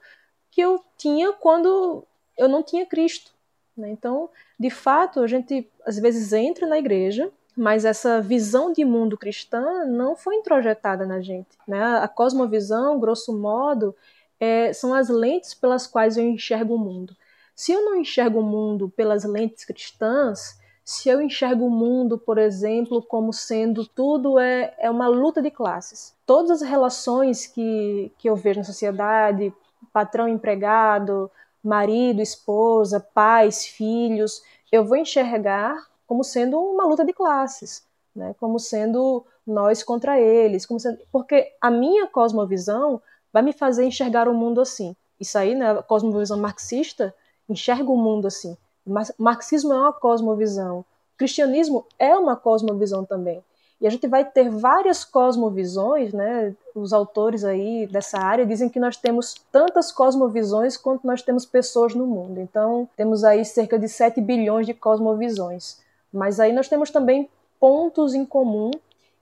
que 0.51 0.61
eu 0.61 0.85
tinha 0.99 1.33
quando 1.33 2.05
eu 2.37 2.49
não 2.49 2.63
tinha 2.63 2.85
Cristo. 2.85 3.33
Né? 3.77 3.91
Então, 3.91 4.29
de 4.59 4.69
fato, 4.69 5.21
a 5.21 5.27
gente 5.27 5.67
às 5.87 5.99
vezes 5.99 6.33
entra 6.33 6.67
na 6.67 6.79
igreja, 6.79 7.31
mas 7.57 7.85
essa 7.85 8.21
visão 8.21 8.73
de 8.73 8.85
mundo 8.85 9.17
cristã 9.17 9.85
não 9.87 10.15
foi 10.15 10.37
introjetada 10.37 11.07
na 11.07 11.21
gente. 11.21 11.59
Né? 11.67 11.83
A 11.83 12.07
cosmovisão, 12.07 13.01
grosso 13.01 13.37
modo, 13.37 13.95
é, 14.41 14.73
são 14.73 14.95
as 14.95 15.11
lentes 15.11 15.53
pelas 15.53 15.87
quais 15.87 16.17
eu 16.17 16.25
enxergo 16.25 16.75
o 16.75 16.79
mundo. 16.79 17.15
Se 17.55 17.73
eu 17.73 17.85
não 17.85 17.97
enxergo 17.97 18.41
o 18.41 18.43
mundo 18.43 18.89
pelas 18.89 19.23
lentes 19.25 19.67
cristãs, 19.67 20.59
se 20.83 21.09
eu 21.09 21.21
enxergo 21.21 21.67
o 21.67 21.71
mundo, 21.71 22.19
por 22.19 22.39
exemplo, 22.39 23.03
como 23.03 23.33
sendo 23.33 23.87
tudo 23.87 24.39
é, 24.39 24.75
é 24.79 24.91
uma 24.91 25.07
luta 25.07 25.43
de 25.43 25.51
classes. 25.51 26.17
Todas 26.25 26.63
as 26.63 26.69
relações 26.69 27.47
que, 27.47 28.11
que 28.19 28.29
eu 28.29 28.35
vejo 28.35 28.61
na 28.61 28.65
sociedade, 28.65 29.53
patrão 29.93 30.27
empregado, 30.27 31.31
marido, 31.63 32.23
esposa, 32.23 32.99
pais, 32.99 33.67
filhos, 33.67 34.43
eu 34.73 34.85
vou 34.85 34.97
enxergar 34.97 35.77
como 36.07 36.25
sendo 36.25 36.59
uma 36.59 36.85
luta 36.85 37.05
de 37.05 37.13
classes, 37.13 37.87
né? 38.17 38.35
como 38.41 38.59
sendo 38.59 39.25
nós 39.47 39.83
contra 39.83 40.19
eles, 40.19 40.67
como 40.67 40.81
sendo... 40.81 40.99
porque 41.13 41.53
a 41.61 41.71
minha 41.71 42.07
cosmovisão 42.09 43.01
vai 43.33 43.43
me 43.43 43.53
fazer 43.53 43.85
enxergar 43.85 44.29
o 44.29 44.35
mundo 44.35 44.61
assim. 44.61 44.95
Isso 45.19 45.37
aí, 45.39 45.55
né, 45.55 45.71
a 45.71 45.83
cosmovisão 45.83 46.39
marxista 46.39 47.15
enxerga 47.49 47.91
o 47.91 47.97
mundo 47.97 48.27
assim. 48.27 48.57
O 48.87 49.23
marxismo 49.23 49.73
é 49.73 49.77
uma 49.77 49.93
cosmovisão. 49.93 50.81
O 50.81 50.85
cristianismo 51.19 51.85
é 51.99 52.17
uma 52.17 52.37
cosmovisão 52.37 53.05
também. 53.05 53.43
E 53.81 53.87
a 53.87 53.91
gente 53.91 54.07
vai 54.07 54.25
ter 54.25 54.51
várias 54.51 55.05
cosmovisões, 55.05 56.13
né? 56.13 56.55
Os 56.75 56.93
autores 56.93 57.45
aí 57.45 57.87
dessa 57.87 58.19
área 58.19 58.45
dizem 58.45 58.69
que 58.69 58.79
nós 58.79 58.97
temos 58.97 59.35
tantas 59.51 59.91
cosmovisões 59.91 60.77
quanto 60.77 61.07
nós 61.07 61.23
temos 61.23 61.47
pessoas 61.47 61.95
no 61.95 62.07
mundo. 62.07 62.41
Então, 62.41 62.87
temos 62.95 63.25
aí 63.25 63.43
cerca 63.43 63.79
de 63.79 63.89
7 63.89 64.21
bilhões 64.21 64.67
de 64.67 64.75
cosmovisões. 64.75 65.79
Mas 66.13 66.39
aí 66.39 66.53
nós 66.53 66.69
temos 66.69 66.91
também 66.91 67.29
pontos 67.59 68.15
em 68.15 68.27
comum 68.27 68.71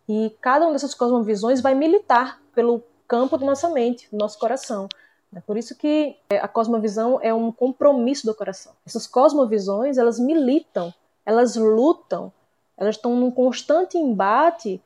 e 0.09 0.35
cada 0.41 0.65
uma 0.65 0.73
dessas 0.73 0.95
cosmovisões 0.95 1.61
vai 1.61 1.75
militar 1.75 2.41
pelo 2.53 2.83
campo 3.09 3.37
da 3.39 3.47
nossa 3.47 3.69
mente, 3.71 4.09
do 4.13 4.19
nosso 4.19 4.39
coração. 4.39 4.89
É 5.35 5.41
por 5.41 5.57
isso 5.57 5.75
que 5.75 6.17
é, 6.31 6.39
a 6.39 6.47
cosmovisão 6.47 7.19
é 7.21 7.35
um 7.35 7.51
compromisso 7.51 8.27
do 8.27 8.35
coração. 8.35 8.73
Essas 8.87 9.07
cosmovisões, 9.07 9.99
elas 9.99 10.19
militam, 10.19 10.95
elas 11.25 11.57
lutam 11.57 12.33
elas 12.79 12.95
estão 12.95 13.17
num 13.17 13.31
constante 13.31 13.99
embate 13.99 14.81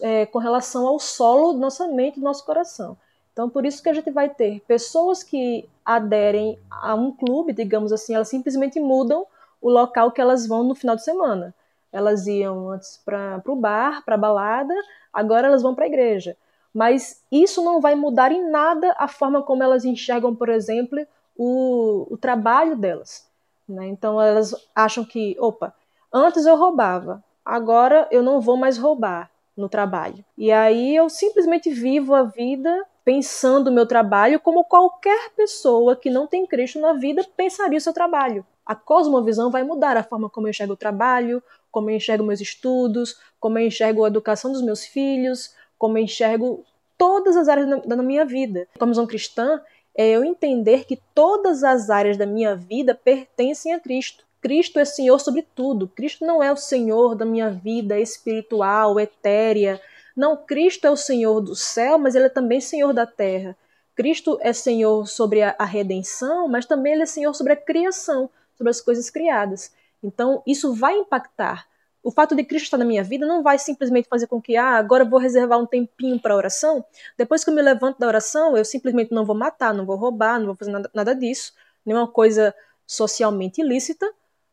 é, 0.00 0.24
com 0.24 0.38
relação 0.38 0.86
ao 0.86 1.00
solo 1.00 1.52
da 1.52 1.58
nossa 1.58 1.88
mente, 1.88 2.20
do 2.20 2.24
nosso 2.24 2.46
coração. 2.46 2.96
Então, 3.32 3.50
por 3.50 3.66
isso 3.66 3.82
que 3.82 3.88
a 3.88 3.92
gente 3.92 4.10
vai 4.12 4.28
ter 4.28 4.60
pessoas 4.60 5.24
que 5.24 5.68
aderem 5.84 6.56
a 6.70 6.94
um 6.94 7.10
clube, 7.10 7.52
digamos 7.52 7.92
assim, 7.92 8.14
elas 8.14 8.28
simplesmente 8.28 8.78
mudam 8.78 9.26
o 9.60 9.68
local 9.68 10.12
que 10.12 10.20
elas 10.20 10.46
vão 10.46 10.62
no 10.62 10.76
final 10.76 10.94
de 10.94 11.02
semana. 11.02 11.52
Elas 11.92 12.28
iam 12.28 12.70
antes 12.70 13.00
para 13.04 13.42
o 13.46 13.56
bar, 13.56 14.04
para 14.04 14.14
a 14.14 14.18
balada, 14.18 14.74
agora 15.12 15.48
elas 15.48 15.62
vão 15.62 15.74
para 15.74 15.84
a 15.84 15.88
igreja. 15.88 16.36
Mas 16.74 17.22
isso 17.30 17.62
não 17.62 17.80
vai 17.80 17.94
mudar 17.94 18.32
em 18.32 18.50
nada 18.50 18.94
a 18.98 19.06
forma 19.06 19.42
como 19.42 19.62
elas 19.62 19.84
enxergam, 19.84 20.34
por 20.34 20.48
exemplo, 20.48 21.06
o, 21.36 22.06
o 22.10 22.16
trabalho 22.18 22.76
delas. 22.76 23.28
Né? 23.68 23.86
Então, 23.86 24.20
elas 24.20 24.54
acham 24.74 25.04
que, 25.04 25.36
opa, 25.38 25.72
Antes 26.16 26.46
eu 26.46 26.54
roubava, 26.54 27.24
agora 27.44 28.06
eu 28.08 28.22
não 28.22 28.40
vou 28.40 28.56
mais 28.56 28.78
roubar 28.78 29.28
no 29.56 29.68
trabalho. 29.68 30.24
E 30.38 30.52
aí 30.52 30.94
eu 30.94 31.08
simplesmente 31.08 31.70
vivo 31.70 32.14
a 32.14 32.22
vida 32.22 32.86
pensando 33.04 33.66
o 33.66 33.72
meu 33.72 33.84
trabalho 33.84 34.38
como 34.38 34.62
qualquer 34.62 35.30
pessoa 35.30 35.96
que 35.96 36.08
não 36.08 36.28
tem 36.28 36.46
Cristo 36.46 36.78
na 36.78 36.92
vida 36.92 37.26
pensaria 37.36 37.78
o 37.78 37.80
seu 37.80 37.92
trabalho. 37.92 38.46
A 38.64 38.76
cosmovisão 38.76 39.50
vai 39.50 39.64
mudar 39.64 39.96
a 39.96 40.04
forma 40.04 40.30
como 40.30 40.46
eu 40.46 40.50
enxergo 40.52 40.74
o 40.74 40.76
trabalho, 40.76 41.42
como 41.68 41.90
eu 41.90 41.96
enxergo 41.96 42.22
meus 42.22 42.40
estudos, 42.40 43.18
como 43.40 43.58
eu 43.58 43.66
enxergo 43.66 44.04
a 44.04 44.08
educação 44.08 44.52
dos 44.52 44.62
meus 44.62 44.84
filhos, 44.84 45.52
como 45.78 45.98
eu 45.98 46.02
enxergo 46.02 46.64
todas 46.96 47.36
as 47.36 47.48
áreas 47.48 47.68
da 47.84 47.96
minha 47.96 48.24
vida. 48.24 48.68
A 48.74 48.78
cosmovisão 48.78 49.06
cristã 49.06 49.60
é 49.96 50.10
eu 50.10 50.24
entender 50.24 50.84
que 50.84 51.00
todas 51.14 51.62
as 51.62 51.90
áreas 51.90 52.16
da 52.16 52.26
minha 52.26 52.56
vida 52.56 52.94
pertencem 52.94 53.72
a 53.72 53.80
Cristo. 53.80 54.24
Cristo 54.40 54.78
é 54.78 54.84
Senhor 54.84 55.18
sobre 55.20 55.46
tudo. 55.54 55.88
Cristo 55.88 56.26
não 56.26 56.42
é 56.42 56.52
o 56.52 56.56
Senhor 56.56 57.14
da 57.14 57.24
minha 57.24 57.48
vida 57.48 57.98
espiritual, 57.98 59.00
etérea. 59.00 59.80
Não, 60.14 60.36
Cristo 60.36 60.86
é 60.86 60.90
o 60.90 60.96
Senhor 60.96 61.40
do 61.40 61.56
céu, 61.56 61.98
mas 61.98 62.14
ele 62.14 62.26
é 62.26 62.28
também 62.28 62.60
Senhor 62.60 62.92
da 62.92 63.06
terra. 63.06 63.56
Cristo 63.94 64.38
é 64.42 64.52
Senhor 64.52 65.06
sobre 65.06 65.42
a, 65.42 65.54
a 65.58 65.64
redenção, 65.64 66.48
mas 66.48 66.66
também 66.66 66.92
ele 66.92 67.02
é 67.04 67.06
Senhor 67.06 67.32
sobre 67.32 67.52
a 67.52 67.56
criação, 67.56 68.28
sobre 68.56 68.70
as 68.70 68.80
coisas 68.80 69.08
criadas. 69.08 69.72
Então, 70.02 70.42
isso 70.46 70.74
vai 70.74 70.94
impactar. 70.98 71.66
O 72.04 72.10
fato 72.10 72.36
de 72.36 72.44
Cristo 72.44 72.66
estar 72.66 72.78
na 72.78 72.84
minha 72.84 73.02
vida 73.02 73.26
não 73.26 73.42
vai 73.42 73.58
simplesmente 73.58 74.08
fazer 74.08 74.26
com 74.26 74.40
que, 74.40 74.56
ah, 74.56 74.76
agora 74.76 75.02
eu 75.02 75.10
vou 75.10 75.18
reservar 75.18 75.58
um 75.58 75.66
tempinho 75.66 76.20
para 76.20 76.36
oração. 76.36 76.84
Depois 77.18 77.42
que 77.42 77.50
eu 77.50 77.54
me 77.54 77.62
levanto 77.62 77.98
da 77.98 78.06
oração, 78.06 78.56
eu 78.56 78.64
simplesmente 78.64 79.12
não 79.12 79.24
vou 79.24 79.34
matar, 79.34 79.74
não 79.74 79.86
vou 79.86 79.96
roubar, 79.96 80.38
não 80.38 80.46
vou 80.46 80.54
fazer 80.54 80.70
nada, 80.70 80.90
nada 80.94 81.14
disso, 81.14 81.54
nenhuma 81.84 82.06
coisa 82.06 82.54
socialmente 82.86 83.60
ilícita 83.60 84.06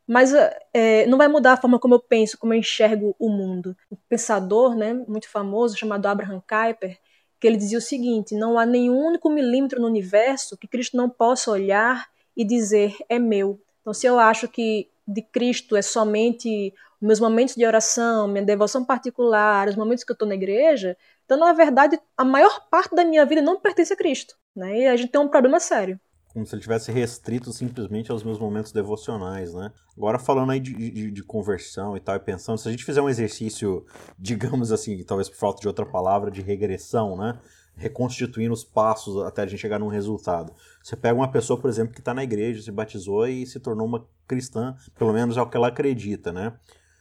mas 0.06 0.32
é, 0.74 1.06
não 1.06 1.16
vai 1.16 1.28
mudar 1.28 1.52
a 1.52 1.56
forma 1.56 1.78
como 1.78 1.94
eu 1.94 2.00
penso, 2.00 2.36
como 2.36 2.52
eu 2.52 2.58
enxergo 2.58 3.14
o 3.18 3.28
mundo. 3.28 3.76
Um 3.90 3.96
pensador 4.08 4.74
né, 4.74 4.92
muito 4.92 5.28
famoso 5.28 5.76
chamado 5.76 6.06
Abraham 6.06 6.42
Kuyper, 6.46 6.98
que 7.40 7.46
ele 7.46 7.56
dizia 7.56 7.78
o 7.78 7.80
seguinte: 7.80 8.34
não 8.34 8.58
há 8.58 8.66
nenhum 8.66 8.98
único 8.98 9.30
milímetro 9.30 9.80
no 9.80 9.86
universo 9.86 10.56
que 10.56 10.68
Cristo 10.68 10.96
não 10.96 11.08
possa 11.08 11.50
olhar 11.50 12.08
e 12.36 12.44
dizer 12.44 12.96
é 13.08 13.18
meu. 13.18 13.60
Então, 13.80 13.94
se 13.94 14.06
eu 14.06 14.18
acho 14.18 14.48
que 14.48 14.88
de 15.06 15.22
Cristo 15.22 15.76
é 15.76 15.82
somente 15.82 16.72
meus 17.00 17.18
momentos 17.18 17.54
de 17.54 17.66
oração, 17.66 18.28
minha 18.28 18.44
devoção 18.44 18.84
particular, 18.84 19.68
os 19.68 19.76
momentos 19.76 20.04
que 20.04 20.12
eu 20.12 20.14
estou 20.14 20.28
na 20.28 20.34
igreja, 20.34 20.96
então, 21.24 21.36
na 21.36 21.52
verdade, 21.52 21.98
a 22.16 22.24
maior 22.24 22.68
parte 22.68 22.94
da 22.94 23.04
minha 23.04 23.24
vida 23.24 23.40
não 23.40 23.58
pertence 23.58 23.92
a 23.92 23.96
Cristo. 23.96 24.34
Né? 24.54 24.80
E 24.80 24.86
a 24.86 24.96
gente 24.96 25.10
tem 25.10 25.20
um 25.20 25.28
problema 25.28 25.58
sério 25.58 25.98
como 26.32 26.46
se 26.46 26.54
ele 26.54 26.62
tivesse 26.62 26.90
restrito 26.90 27.52
simplesmente 27.52 28.10
aos 28.10 28.24
meus 28.24 28.38
momentos 28.38 28.72
devocionais, 28.72 29.52
né? 29.52 29.70
Agora 29.96 30.18
falando 30.18 30.50
aí 30.50 30.60
de, 30.60 30.72
de, 30.72 31.10
de, 31.10 31.22
conversão 31.22 31.94
e 31.96 32.00
tal, 32.00 32.16
e 32.16 32.20
pensando, 32.20 32.58
se 32.58 32.66
a 32.66 32.70
gente 32.70 32.84
fizer 32.84 33.02
um 33.02 33.08
exercício, 33.08 33.84
digamos 34.18 34.72
assim, 34.72 35.02
talvez 35.04 35.28
por 35.28 35.36
falta 35.36 35.60
de 35.60 35.68
outra 35.68 35.84
palavra, 35.84 36.30
de 36.30 36.40
regressão, 36.40 37.16
né? 37.16 37.38
Reconstituindo 37.74 38.52
os 38.52 38.64
passos 38.64 39.22
até 39.24 39.42
a 39.42 39.46
gente 39.46 39.60
chegar 39.60 39.78
num 39.78 39.88
resultado. 39.88 40.52
Você 40.82 40.96
pega 40.96 41.14
uma 41.14 41.30
pessoa, 41.30 41.58
por 41.58 41.68
exemplo, 41.70 41.94
que 41.94 42.00
está 42.00 42.12
na 42.12 42.22
igreja, 42.22 42.62
se 42.62 42.70
batizou 42.70 43.26
e 43.26 43.46
se 43.46 43.58
tornou 43.58 43.86
uma 43.86 44.06
cristã, 44.26 44.76
pelo 44.96 45.12
menos 45.12 45.36
é 45.36 45.42
o 45.42 45.48
que 45.48 45.56
ela 45.56 45.68
acredita, 45.68 46.32
né? 46.32 46.54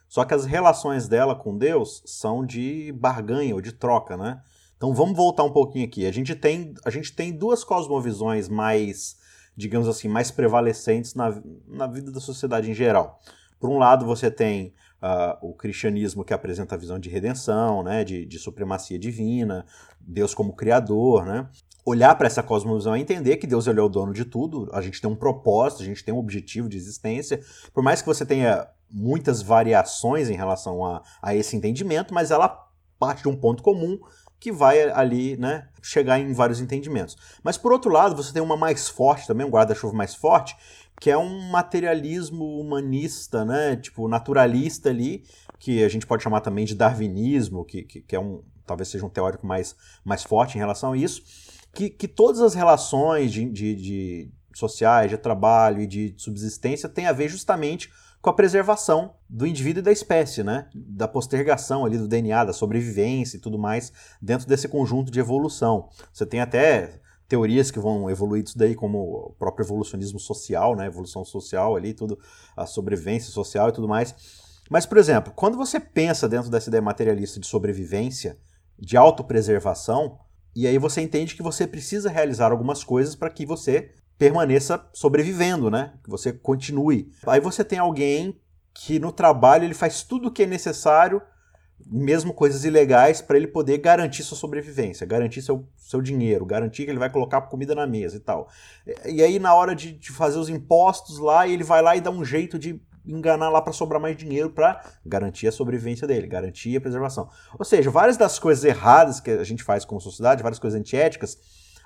Só 0.08 0.26
que 0.26 0.34
as 0.34 0.46
relações 0.46 1.08
dela 1.08 1.36
com 1.36 1.58
Deus 1.58 2.04
são 2.06 2.46
de 2.46 2.92
barganha 2.94 3.56
ou 3.56 3.62
de 3.62 3.72
troca, 3.72 4.18
né? 4.18 4.42
Então 4.76 4.94
vamos 4.94 5.16
voltar 5.16 5.44
um 5.44 5.52
pouquinho 5.52 5.86
aqui. 5.86 6.06
A 6.06 6.12
gente 6.12 6.36
tem, 6.36 6.74
a 6.84 6.90
gente 6.90 7.14
tem 7.14 7.32
duas 7.32 7.64
cosmovisões 7.64 8.50
mais 8.50 9.22
digamos 9.56 9.88
assim, 9.88 10.08
mais 10.08 10.32
prevalecentes 10.32 11.14
na, 11.14 11.42
na 11.68 11.88
vida 11.88 12.12
da 12.12 12.20
sociedade 12.20 12.70
em 12.70 12.74
geral. 12.74 13.20
Por 13.60 13.70
um 13.70 13.78
lado, 13.78 14.06
você 14.06 14.32
tem 14.32 14.74
uh, 15.02 15.38
o 15.42 15.54
cristianismo 15.54 16.24
que 16.24 16.34
apresenta 16.34 16.76
a 16.76 16.78
visão 16.78 17.00
de 17.00 17.10
redenção, 17.10 17.84
né, 17.84 18.04
de, 18.04 18.26
de 18.26 18.40
supremacia 18.40 19.00
divina, 19.00 19.66
Deus 20.00 20.34
como 20.34 20.54
criador, 20.54 21.26
né? 21.26 21.48
Olhar 21.84 22.14
para 22.16 22.28
essa 22.28 22.44
cosmovisão 22.44 22.94
é 22.94 23.00
entender 23.00 23.38
que 23.38 23.48
Deus 23.48 23.66
ele 23.66 23.80
é 23.80 23.84
o 23.84 23.90
dono 23.90 24.14
de 24.14 24.24
tudo, 24.24 24.70
a 24.72 24.82
gente 24.82 25.02
tem 25.02 25.10
um 25.10 25.16
propósito, 25.16 25.82
a 25.82 25.86
gente 25.86 26.04
tem 26.04 26.14
um 26.14 26.20
objetivo 26.20 26.70
de 26.70 26.78
existência. 26.78 27.40
Por 27.74 27.84
mais 27.84 28.02
que 28.02 28.08
você 28.08 28.24
tenha 28.24 28.68
muitas 28.88 29.42
variações 29.42 30.30
em 30.30 30.36
relação 30.36 30.86
a, 30.86 31.02
a 31.20 31.34
esse 31.34 31.56
entendimento, 31.56 32.14
mas 32.14 32.30
ela 32.30 32.70
parte 33.00 33.24
de 33.24 33.30
um 33.30 33.36
ponto 33.36 33.64
comum 33.64 33.98
que 34.40 34.52
vai 34.52 34.90
ali, 34.92 35.38
né, 35.38 35.68
chegar 35.82 36.20
em 36.20 36.34
vários 36.34 36.60
entendimentos. 36.60 37.16
Mas 37.44 37.58
por 37.58 37.72
outro 37.72 37.92
lado, 37.92 38.16
você 38.16 38.32
tem 38.32 38.42
uma 38.42 38.58
mais 38.58 38.88
forte 38.88 39.26
também, 39.26 39.46
um 39.46 39.52
guarda-chuva 39.52 39.94
mais 39.94 40.14
forte, 40.14 40.56
que 41.02 41.10
é 41.10 41.18
um 41.18 41.50
materialismo 41.50 42.60
humanista, 42.60 43.44
né, 43.44 43.76
tipo 43.76 44.08
naturalista 44.08 44.90
ali, 44.90 45.24
que 45.58 45.84
a 45.84 45.90
gente 45.90 46.06
pode 46.06 46.22
chamar 46.22 46.42
também 46.42 46.64
de 46.64 46.76
darwinismo, 46.76 47.66
que, 47.66 47.82
que, 47.82 48.02
que 48.02 48.16
é 48.16 48.20
um, 48.20 48.44
talvez 48.68 48.88
seja 48.88 49.04
um 49.04 49.10
teórico 49.10 49.48
mais, 49.48 49.76
mais 50.06 50.22
forte 50.22 50.56
em 50.56 50.60
relação 50.60 50.92
a 50.92 50.98
isso, 50.98 51.24
que, 51.74 51.90
que 51.90 52.08
todas 52.08 52.40
as 52.40 52.54
relações 52.54 53.34
de, 53.34 53.50
de, 53.50 53.76
de 53.76 54.32
sociais, 54.54 55.10
de 55.10 55.18
trabalho 55.18 55.82
e 55.82 55.88
de 55.88 56.14
subsistência 56.18 56.88
têm 56.88 57.08
a 57.08 57.14
ver 57.14 57.30
justamente 57.30 57.92
com 58.22 58.30
a 58.30 58.34
preservação 58.34 59.16
do 59.28 59.48
indivíduo 59.48 59.80
e 59.80 59.84
da 59.84 59.92
espécie, 59.92 60.44
né? 60.44 60.70
Da 60.76 61.08
postergação 61.08 61.84
ali 61.84 61.98
do 61.98 62.08
DNA, 62.08 62.46
da 62.46 62.54
sobrevivência 62.54 63.38
e 63.38 63.40
tudo 63.40 63.58
mais 63.58 63.92
dentro 64.22 64.48
desse 64.48 64.68
conjunto 64.68 65.12
de 65.12 65.20
evolução. 65.20 65.90
Você 66.14 66.28
tem 66.28 66.42
até 66.42 67.02
teorias 67.32 67.72
que 67.72 67.80
vão 67.80 68.10
evoluir 68.10 68.44
isso 68.44 68.58
daí, 68.58 68.76
como 68.76 69.00
o 69.00 69.34
próprio 69.40 69.64
evolucionismo 69.64 70.20
social, 70.20 70.76
né? 70.76 70.86
Evolução 70.86 71.24
social 71.24 71.78
ali, 71.78 71.94
tudo, 71.94 72.20
a 72.58 72.66
sobrevivência 72.66 73.32
social 73.32 73.70
e 73.70 73.72
tudo 73.72 73.88
mais. 73.88 74.14
Mas, 74.70 74.86
por 74.86 74.98
exemplo, 74.98 75.32
quando 75.34 75.56
você 75.56 75.80
pensa 75.80 76.28
dentro 76.28 76.52
dessa 76.52 76.68
ideia 76.68 76.82
materialista 76.82 77.40
de 77.40 77.48
sobrevivência, 77.48 78.38
de 78.78 78.98
autopreservação, 78.98 80.20
e 80.54 80.68
aí 80.68 80.78
você 80.78 81.00
entende 81.00 81.38
que 81.38 81.42
você 81.42 81.66
precisa 81.66 82.10
realizar 82.10 82.52
algumas 82.52 82.84
coisas 82.84 83.16
para 83.16 83.30
que 83.30 83.46
você 83.46 83.92
permaneça 84.18 84.86
sobrevivendo, 84.94 85.72
né? 85.72 85.94
Que 86.04 86.10
você 86.10 86.34
continue. 86.34 87.14
Aí 87.26 87.40
você 87.40 87.64
tem 87.64 87.80
alguém 87.80 88.38
que 88.74 89.00
no 89.00 89.14
trabalho 89.14 89.64
ele 89.64 89.74
faz 89.74 90.04
tudo 90.04 90.28
o 90.28 90.32
que 90.32 90.44
é 90.44 90.48
necessário, 90.48 91.22
mesmo 91.86 92.34
coisas 92.34 92.66
ilegais, 92.66 93.22
para 93.22 93.38
ele 93.38 93.48
poder 93.48 93.78
garantir 93.78 94.24
sua 94.24 94.38
sobrevivência, 94.38 95.06
garantir 95.06 95.42
seu, 95.42 95.68
seu 95.78 96.02
dinheiro, 96.02 96.46
garantir 96.46 96.86
que 96.86 96.92
ele 96.92 97.00
vai 97.00 97.10
colocar 97.10 97.42
comida 97.42 97.74
na 97.74 97.88
mesa 97.88 98.18
e 98.18 98.20
tal. 98.20 98.50
E 99.06 99.22
aí, 99.22 99.40
na 99.40 99.54
hora 99.54 99.76
de, 99.76 99.92
de 99.94 100.12
fazer 100.12 100.38
os 100.38 100.50
impostos 100.50 101.18
lá, 101.18 101.48
ele 101.48 101.64
vai 101.64 101.82
lá 101.82 101.96
e 101.96 102.02
dá 102.02 102.12
um 102.12 102.24
jeito 102.24 102.60
de 102.60 102.82
enganar 103.06 103.50
lá 103.50 103.62
para 103.62 103.74
sobrar 103.74 104.00
mais 104.00 104.16
dinheiro 104.16 104.50
para 104.50 104.84
garantir 105.06 105.48
a 105.48 105.52
sobrevivência 105.52 106.08
dele, 106.08 106.28
garantir 106.28 106.76
a 106.76 106.82
preservação. 106.82 107.30
Ou 107.58 107.66
seja, 107.66 107.90
várias 107.90 108.18
das 108.18 108.38
coisas 108.38 108.64
erradas 108.64 109.20
que 109.20 109.32
a 109.32 109.44
gente 109.44 109.64
faz 109.64 109.84
como 109.86 110.00
sociedade, 110.00 110.44
várias 110.44 110.60
coisas 110.60 110.80
antiéticas, 110.80 111.38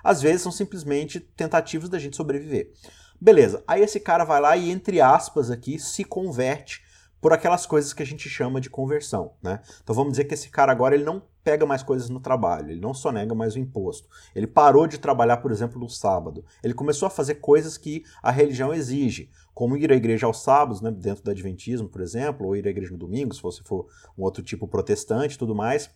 às 0.03 0.21
vezes 0.21 0.41
são 0.41 0.51
simplesmente 0.51 1.19
tentativas 1.19 1.89
da 1.89 1.97
gente 1.97 2.15
sobreviver. 2.15 2.71
Beleza, 3.19 3.63
aí 3.65 3.81
esse 3.81 3.99
cara 3.99 4.23
vai 4.23 4.41
lá 4.41 4.57
e, 4.57 4.69
entre 4.69 4.99
aspas, 4.99 5.49
aqui, 5.49 5.79
se 5.79 6.03
converte 6.03 6.84
por 7.25 7.33
aquelas 7.33 7.65
coisas 7.65 7.91
que 7.91 8.03
a 8.03 8.05
gente 8.05 8.29
chama 8.29 8.61
de 8.61 8.69
conversão, 8.69 9.33
né? 9.41 9.59
Então 9.81 9.95
vamos 9.95 10.11
dizer 10.11 10.25
que 10.25 10.35
esse 10.35 10.47
cara 10.47 10.71
agora 10.71 10.93
ele 10.93 11.03
não 11.03 11.23
pega 11.43 11.65
mais 11.65 11.81
coisas 11.81 12.07
no 12.07 12.19
trabalho, 12.19 12.69
ele 12.69 12.79
não 12.79 12.93
sonega 12.93 13.33
mais 13.33 13.55
o 13.55 13.59
imposto. 13.59 14.07
Ele 14.35 14.45
parou 14.45 14.85
de 14.85 14.99
trabalhar, 14.99 15.37
por 15.37 15.51
exemplo, 15.51 15.79
no 15.79 15.89
sábado. 15.89 16.45
Ele 16.63 16.75
começou 16.75 17.07
a 17.07 17.09
fazer 17.09 17.35
coisas 17.41 17.79
que 17.79 18.03
a 18.21 18.29
religião 18.29 18.71
exige, 18.71 19.31
como 19.55 19.75
ir 19.75 19.91
à 19.91 19.95
igreja 19.95 20.27
aos 20.27 20.43
sábados, 20.43 20.81
né, 20.81 20.91
dentro 20.91 21.23
do 21.23 21.31
adventismo, 21.31 21.89
por 21.89 22.01
exemplo, 22.01 22.45
ou 22.45 22.55
ir 22.55 22.67
à 22.67 22.69
igreja 22.69 22.91
no 22.91 22.97
domingo, 22.99 23.33
se 23.33 23.41
você 23.41 23.63
for 23.63 23.87
um 24.15 24.21
outro 24.21 24.43
tipo 24.43 24.67
protestante 24.67 25.35
tudo 25.35 25.55
mais 25.55 25.89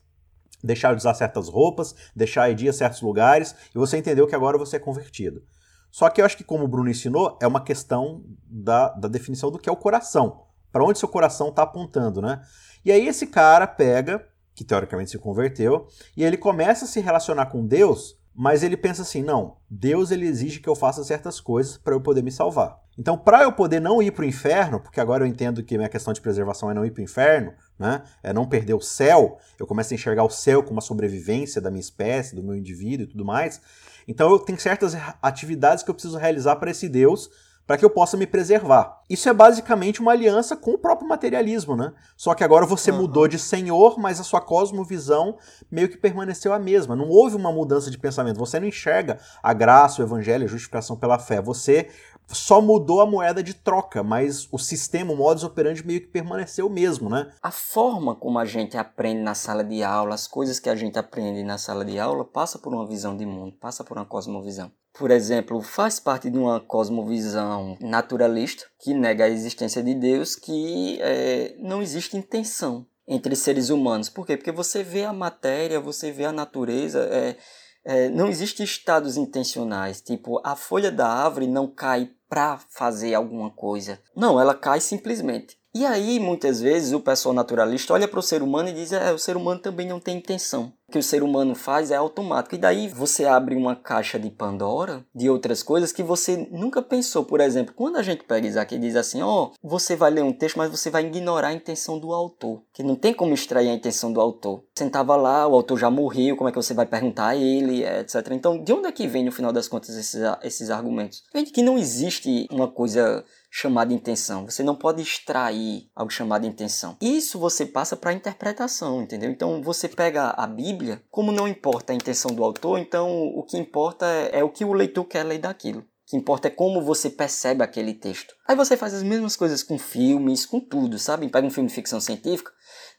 deixar 0.63 0.93
de 0.93 0.97
usar 0.97 1.13
certas 1.13 1.47
roupas, 1.47 1.93
deixar 2.15 2.51
de 2.55 2.65
ir 2.65 2.69
a 2.69 2.73
certos 2.73 3.01
lugares, 3.01 3.55
e 3.69 3.77
você 3.77 3.99
entendeu 3.99 4.25
que 4.25 4.33
agora 4.33 4.57
você 4.57 4.77
é 4.77 4.79
convertido. 4.79 5.43
Só 5.91 6.09
que 6.09 6.21
eu 6.21 6.25
acho 6.25 6.35
que, 6.35 6.43
como 6.43 6.65
o 6.65 6.67
Bruno 6.67 6.89
ensinou, 6.89 7.37
é 7.39 7.45
uma 7.45 7.63
questão 7.63 8.23
da, 8.47 8.89
da 8.89 9.07
definição 9.07 9.51
do 9.51 9.59
que 9.59 9.69
é 9.69 9.71
o 9.71 9.77
coração. 9.77 10.48
Para 10.71 10.83
onde 10.83 10.99
seu 10.99 11.09
coração 11.09 11.49
está 11.49 11.63
apontando, 11.63 12.21
né? 12.21 12.41
E 12.83 12.91
aí 12.91 13.07
esse 13.07 13.27
cara 13.27 13.67
pega, 13.67 14.25
que 14.55 14.63
teoricamente 14.63 15.11
se 15.11 15.17
converteu, 15.17 15.87
e 16.15 16.23
ele 16.23 16.37
começa 16.37 16.85
a 16.85 16.87
se 16.87 16.99
relacionar 16.99 17.47
com 17.47 17.65
Deus, 17.65 18.17
mas 18.33 18.63
ele 18.63 18.77
pensa 18.77 19.01
assim: 19.01 19.21
não, 19.21 19.57
Deus 19.69 20.11
ele 20.11 20.25
exige 20.25 20.59
que 20.59 20.69
eu 20.69 20.75
faça 20.75 21.03
certas 21.03 21.41
coisas 21.41 21.77
para 21.77 21.93
eu 21.93 22.01
poder 22.01 22.23
me 22.23 22.31
salvar. 22.31 22.79
Então, 22.97 23.17
para 23.17 23.43
eu 23.43 23.51
poder 23.51 23.79
não 23.79 24.01
ir 24.01 24.11
para 24.11 24.23
o 24.23 24.27
inferno, 24.27 24.79
porque 24.79 24.99
agora 24.99 25.23
eu 25.23 25.27
entendo 25.27 25.63
que 25.63 25.77
minha 25.77 25.89
questão 25.89 26.11
de 26.13 26.19
preservação 26.19 26.69
é 26.69 26.73
não 26.73 26.85
ir 26.85 26.91
para 26.91 26.99
o 27.01 27.03
inferno, 27.03 27.53
né? 27.77 28.03
É 28.21 28.33
não 28.33 28.45
perder 28.45 28.73
o 28.73 28.81
céu. 28.81 29.37
Eu 29.57 29.65
começo 29.65 29.93
a 29.93 29.95
enxergar 29.95 30.23
o 30.25 30.29
céu 30.29 30.61
como 30.61 30.75
uma 30.75 30.81
sobrevivência 30.81 31.61
da 31.61 31.69
minha 31.69 31.79
espécie, 31.79 32.35
do 32.35 32.43
meu 32.43 32.55
indivíduo 32.55 33.05
e 33.05 33.07
tudo 33.07 33.23
mais. 33.23 33.61
Então, 34.05 34.29
eu 34.29 34.39
tenho 34.39 34.59
certas 34.59 34.95
atividades 35.21 35.81
que 35.81 35.89
eu 35.89 35.93
preciso 35.93 36.17
realizar 36.17 36.57
para 36.57 36.71
esse 36.71 36.89
Deus 36.89 37.29
para 37.69 37.77
que 37.77 37.85
eu 37.85 37.89
possa 37.91 38.17
me 38.17 38.25
preservar. 38.25 39.03
Isso 39.07 39.29
é 39.29 39.33
basicamente 39.33 40.01
uma 40.01 40.11
aliança 40.11 40.57
com 40.57 40.71
o 40.71 40.77
próprio 40.79 41.07
materialismo, 41.07 41.75
né? 41.75 41.93
Só 42.17 42.33
que 42.33 42.43
agora 42.43 42.65
você 42.65 42.89
uhum. 42.89 43.01
mudou 43.01 43.27
de 43.27 43.37
senhor, 43.37 43.99
mas 43.99 44.19
a 44.19 44.23
sua 44.23 44.41
cosmovisão 44.41 45.37
meio 45.69 45.87
que 45.87 45.95
permaneceu 45.95 46.51
a 46.51 46.57
mesma. 46.57 46.95
Não 46.95 47.07
houve 47.07 47.35
uma 47.35 47.51
mudança 47.51 47.91
de 47.91 47.99
pensamento. 47.99 48.39
Você 48.39 48.59
não 48.59 48.67
enxerga 48.67 49.19
a 49.43 49.53
graça, 49.53 50.01
o 50.01 50.03
evangelho, 50.03 50.45
a 50.45 50.47
justificação 50.47 50.97
pela 50.97 51.19
fé. 51.19 51.43
Você 51.43 51.89
só 52.27 52.59
mudou 52.59 53.01
a 53.01 53.05
moeda 53.05 53.43
de 53.43 53.53
troca, 53.53 54.01
mas 54.01 54.47
o 54.51 54.57
sistema, 54.57 55.13
o 55.13 55.15
modus 55.15 55.43
operandi 55.43 55.85
meio 55.85 56.01
que 56.01 56.07
permaneceu 56.07 56.65
o 56.65 56.71
mesmo, 56.71 57.07
né? 57.07 57.29
A 57.39 57.51
forma 57.51 58.15
como 58.15 58.39
a 58.39 58.45
gente 58.45 58.77
aprende 58.77 59.21
na 59.21 59.35
sala 59.35 59.63
de 59.63 59.83
aula, 59.83 60.15
as 60.15 60.25
coisas 60.25 60.59
que 60.59 60.71
a 60.71 60.75
gente 60.75 60.97
aprende 60.97 61.43
na 61.43 61.59
sala 61.59 61.85
de 61.85 61.99
aula, 61.99 62.25
passa 62.25 62.57
por 62.57 62.73
uma 62.73 62.87
visão 62.87 63.15
de 63.15 63.27
mundo, 63.27 63.55
passa 63.59 63.83
por 63.83 63.95
uma 63.95 64.07
cosmovisão 64.07 64.71
por 64.93 65.11
exemplo, 65.11 65.61
faz 65.61 65.99
parte 65.99 66.29
de 66.29 66.37
uma 66.37 66.59
cosmovisão 66.59 67.77
naturalista 67.79 68.65
que 68.79 68.93
nega 68.93 69.25
a 69.25 69.29
existência 69.29 69.81
de 69.81 69.93
Deus, 69.93 70.35
que 70.35 70.99
é, 71.01 71.55
não 71.59 71.81
existe 71.81 72.17
intenção 72.17 72.85
entre 73.07 73.35
seres 73.35 73.69
humanos. 73.69 74.09
Por 74.09 74.25
quê? 74.25 74.37
Porque 74.37 74.51
você 74.51 74.83
vê 74.83 75.03
a 75.03 75.13
matéria, 75.13 75.79
você 75.79 76.11
vê 76.11 76.25
a 76.25 76.31
natureza, 76.31 77.07
é, 77.11 77.37
é, 77.83 78.09
não 78.09 78.27
existem 78.27 78.63
estados 78.63 79.17
intencionais. 79.17 80.01
Tipo, 80.01 80.41
a 80.45 80.55
folha 80.55 80.91
da 80.91 81.07
árvore 81.07 81.47
não 81.47 81.67
cai 81.67 82.11
para 82.29 82.59
fazer 82.69 83.15
alguma 83.15 83.49
coisa. 83.49 83.99
Não, 84.15 84.39
ela 84.39 84.53
cai 84.53 84.79
simplesmente. 84.79 85.58
E 85.73 85.85
aí, 85.85 86.19
muitas 86.19 86.59
vezes, 86.59 86.93
o 86.93 86.99
pessoal 86.99 87.33
naturalista 87.33 87.93
olha 87.93 88.07
para 88.07 88.19
o 88.19 88.23
ser 88.23 88.41
humano 88.41 88.69
e 88.69 88.73
diz: 88.73 88.91
é, 88.91 89.13
o 89.13 89.19
ser 89.19 89.37
humano 89.37 89.59
também 89.59 89.87
não 89.87 89.99
tem 89.99 90.17
intenção. 90.17 90.73
O 90.87 90.91
que 90.91 90.97
o 90.97 91.03
ser 91.03 91.21
humano 91.21 91.53
faz 91.53 91.91
é 91.91 91.95
automático. 91.95 92.55
E 92.55 92.57
daí 92.57 92.87
você 92.87 93.25
abre 93.25 93.55
uma 93.55 93.75
caixa 93.75 94.17
de 94.17 94.31
Pandora 94.31 95.05
de 95.13 95.29
outras 95.29 95.61
coisas 95.61 95.91
que 95.91 96.01
você 96.01 96.47
nunca 96.51 96.81
pensou. 96.81 97.23
Por 97.23 97.39
exemplo, 97.39 97.75
quando 97.75 97.97
a 97.97 98.01
gente 98.01 98.23
pega 98.23 98.47
Isaac 98.47 98.73
e 98.73 98.79
diz 98.79 98.95
assim: 98.95 99.21
ó, 99.21 99.43
oh, 99.43 99.51
você 99.61 99.95
vai 99.95 100.09
ler 100.09 100.23
um 100.23 100.33
texto, 100.33 100.57
mas 100.57 100.71
você 100.71 100.89
vai 100.89 101.05
ignorar 101.05 101.49
a 101.49 101.53
intenção 101.53 101.99
do 101.99 102.11
autor. 102.11 102.63
Que 102.73 102.81
não 102.81 102.95
tem 102.95 103.13
como 103.13 103.35
extrair 103.35 103.69
a 103.69 103.73
intenção 103.73 104.11
do 104.11 104.19
autor. 104.19 104.63
Sentava 104.75 105.15
lá, 105.15 105.47
o 105.47 105.53
autor 105.53 105.77
já 105.77 105.91
morreu, 105.91 106.35
como 106.35 106.49
é 106.49 106.51
que 106.51 106.57
você 106.57 106.73
vai 106.73 106.87
perguntar 106.87 107.27
a 107.27 107.35
ele, 107.35 107.85
etc. 107.85 108.31
Então, 108.31 108.63
de 108.63 108.73
onde 108.73 108.87
é 108.87 108.91
que 108.91 109.07
vem, 109.07 109.23
no 109.23 109.31
final 109.31 109.53
das 109.53 109.67
contas, 109.67 109.95
esses, 109.95 110.19
esses 110.41 110.71
argumentos? 110.71 111.23
Vem 111.31 111.45
que 111.45 111.61
não 111.61 111.77
existe 111.77 112.47
uma 112.49 112.67
coisa 112.67 113.23
chamada 113.49 113.93
intenção. 113.93 114.45
Você 114.45 114.63
não 114.63 114.75
pode 114.75 115.01
extrair 115.01 115.89
algo 115.95 116.11
chamado 116.11 116.45
intenção. 116.45 116.95
Isso 117.01 117.39
você 117.39 117.65
passa 117.65 117.95
para 117.95 118.11
a 118.11 118.13
interpretação, 118.13 119.01
entendeu? 119.01 119.31
Então 119.31 119.61
você 119.61 119.87
pega 119.87 120.29
a 120.29 120.45
Bíblia, 120.45 121.01
como 121.09 121.31
não 121.31 121.47
importa 121.47 121.91
a 121.91 121.95
intenção 121.95 122.31
do 122.31 122.43
autor, 122.43 122.79
então 122.79 123.09
o 123.09 123.43
que 123.43 123.57
importa 123.57 124.05
é, 124.05 124.39
é 124.39 124.43
o 124.43 124.49
que 124.49 124.63
o 124.63 124.73
leitor 124.73 125.05
quer 125.05 125.23
ler 125.23 125.39
daquilo. 125.39 125.85
Que 126.09 126.17
importa 126.17 126.47
é 126.47 126.51
como 126.51 126.81
você 126.81 127.07
percebe 127.07 127.63
aquele 127.63 127.93
texto. 127.93 128.33
Aí 128.47 128.55
você 128.55 128.75
faz 128.75 128.95
as 128.95 129.03
mesmas 129.03 129.35
coisas 129.35 129.61
com 129.61 129.77
filmes, 129.77 130.43
com 130.43 130.59
tudo, 130.59 130.97
sabe? 130.97 131.29
Pega 131.29 131.45
um 131.45 131.51
filme 131.51 131.69
de 131.69 131.75
ficção 131.75 132.01
científica, 132.01 132.51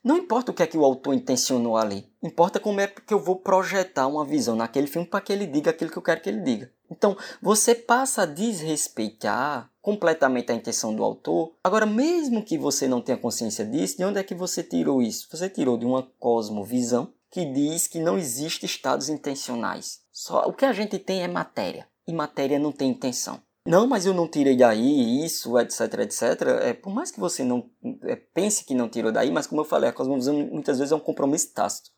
não 0.02 0.16
importa 0.16 0.52
o 0.52 0.54
que 0.54 0.62
é 0.62 0.66
que 0.66 0.78
o 0.78 0.84
autor 0.84 1.12
intencionou 1.12 1.76
ali, 1.76 2.08
importa 2.22 2.60
como 2.60 2.80
é 2.80 2.86
que 2.86 3.12
eu 3.12 3.18
vou 3.18 3.36
projetar 3.36 4.06
uma 4.06 4.24
visão 4.24 4.54
naquele 4.54 4.86
filme 4.86 5.06
para 5.06 5.20
que 5.20 5.32
ele 5.32 5.44
diga 5.44 5.72
aquilo 5.72 5.90
que 5.90 5.98
eu 5.98 6.02
quero 6.02 6.20
que 6.20 6.28
ele 6.28 6.40
diga. 6.40 6.72
Então, 6.90 7.16
você 7.42 7.74
passa 7.74 8.22
a 8.22 8.26
desrespeitar 8.26 9.70
completamente 9.82 10.52
a 10.52 10.54
intenção 10.54 10.94
do 10.94 11.04
autor. 11.04 11.52
Agora, 11.64 11.86
mesmo 11.86 12.44
que 12.44 12.56
você 12.56 12.88
não 12.88 13.00
tenha 13.00 13.18
consciência 13.18 13.64
disso, 13.64 13.96
de 13.96 14.04
onde 14.04 14.20
é 14.20 14.22
que 14.22 14.34
você 14.34 14.62
tirou 14.62 15.02
isso? 15.02 15.28
Você 15.30 15.48
tirou 15.48 15.76
de 15.76 15.84
uma 15.84 16.02
cosmovisão 16.18 17.12
que 17.30 17.44
diz 17.44 17.86
que 17.86 18.00
não 18.00 18.16
existe 18.16 18.66
estados 18.66 19.08
intencionais. 19.08 20.00
Só 20.10 20.46
o 20.46 20.52
que 20.52 20.64
a 20.64 20.72
gente 20.72 20.98
tem 20.98 21.22
é 21.22 21.28
matéria, 21.28 21.86
e 22.10 22.14
matéria 22.14 22.58
não 22.58 22.72
tem 22.72 22.90
intenção. 22.90 23.40
Não, 23.66 23.86
mas 23.86 24.06
eu 24.06 24.12
não 24.12 24.26
tirei 24.26 24.56
daí 24.56 25.24
isso, 25.24 25.58
etc, 25.58 25.80
etc. 26.00 26.22
É, 26.62 26.72
por 26.72 26.92
mais 26.92 27.10
que 27.10 27.20
você 27.20 27.44
não 27.44 27.70
é, 28.04 28.16
pense 28.16 28.64
que 28.64 28.74
não 28.74 28.88
tirou 28.88 29.12
daí, 29.12 29.30
mas 29.30 29.46
como 29.46 29.60
eu 29.60 29.64
falei, 29.64 29.88
a 29.88 29.92
cosmovisão 29.92 30.34
muitas 30.34 30.78
vezes 30.78 30.92
é 30.92 30.96
um 30.96 31.00
compromisso 31.00 31.52
tácito. 31.52 31.90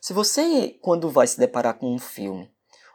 Se 0.00 0.12
você, 0.12 0.78
quando 0.80 1.10
vai 1.10 1.26
se 1.26 1.38
deparar 1.38 1.78
com 1.78 1.92
um 1.92 1.98
filme, 1.98 2.50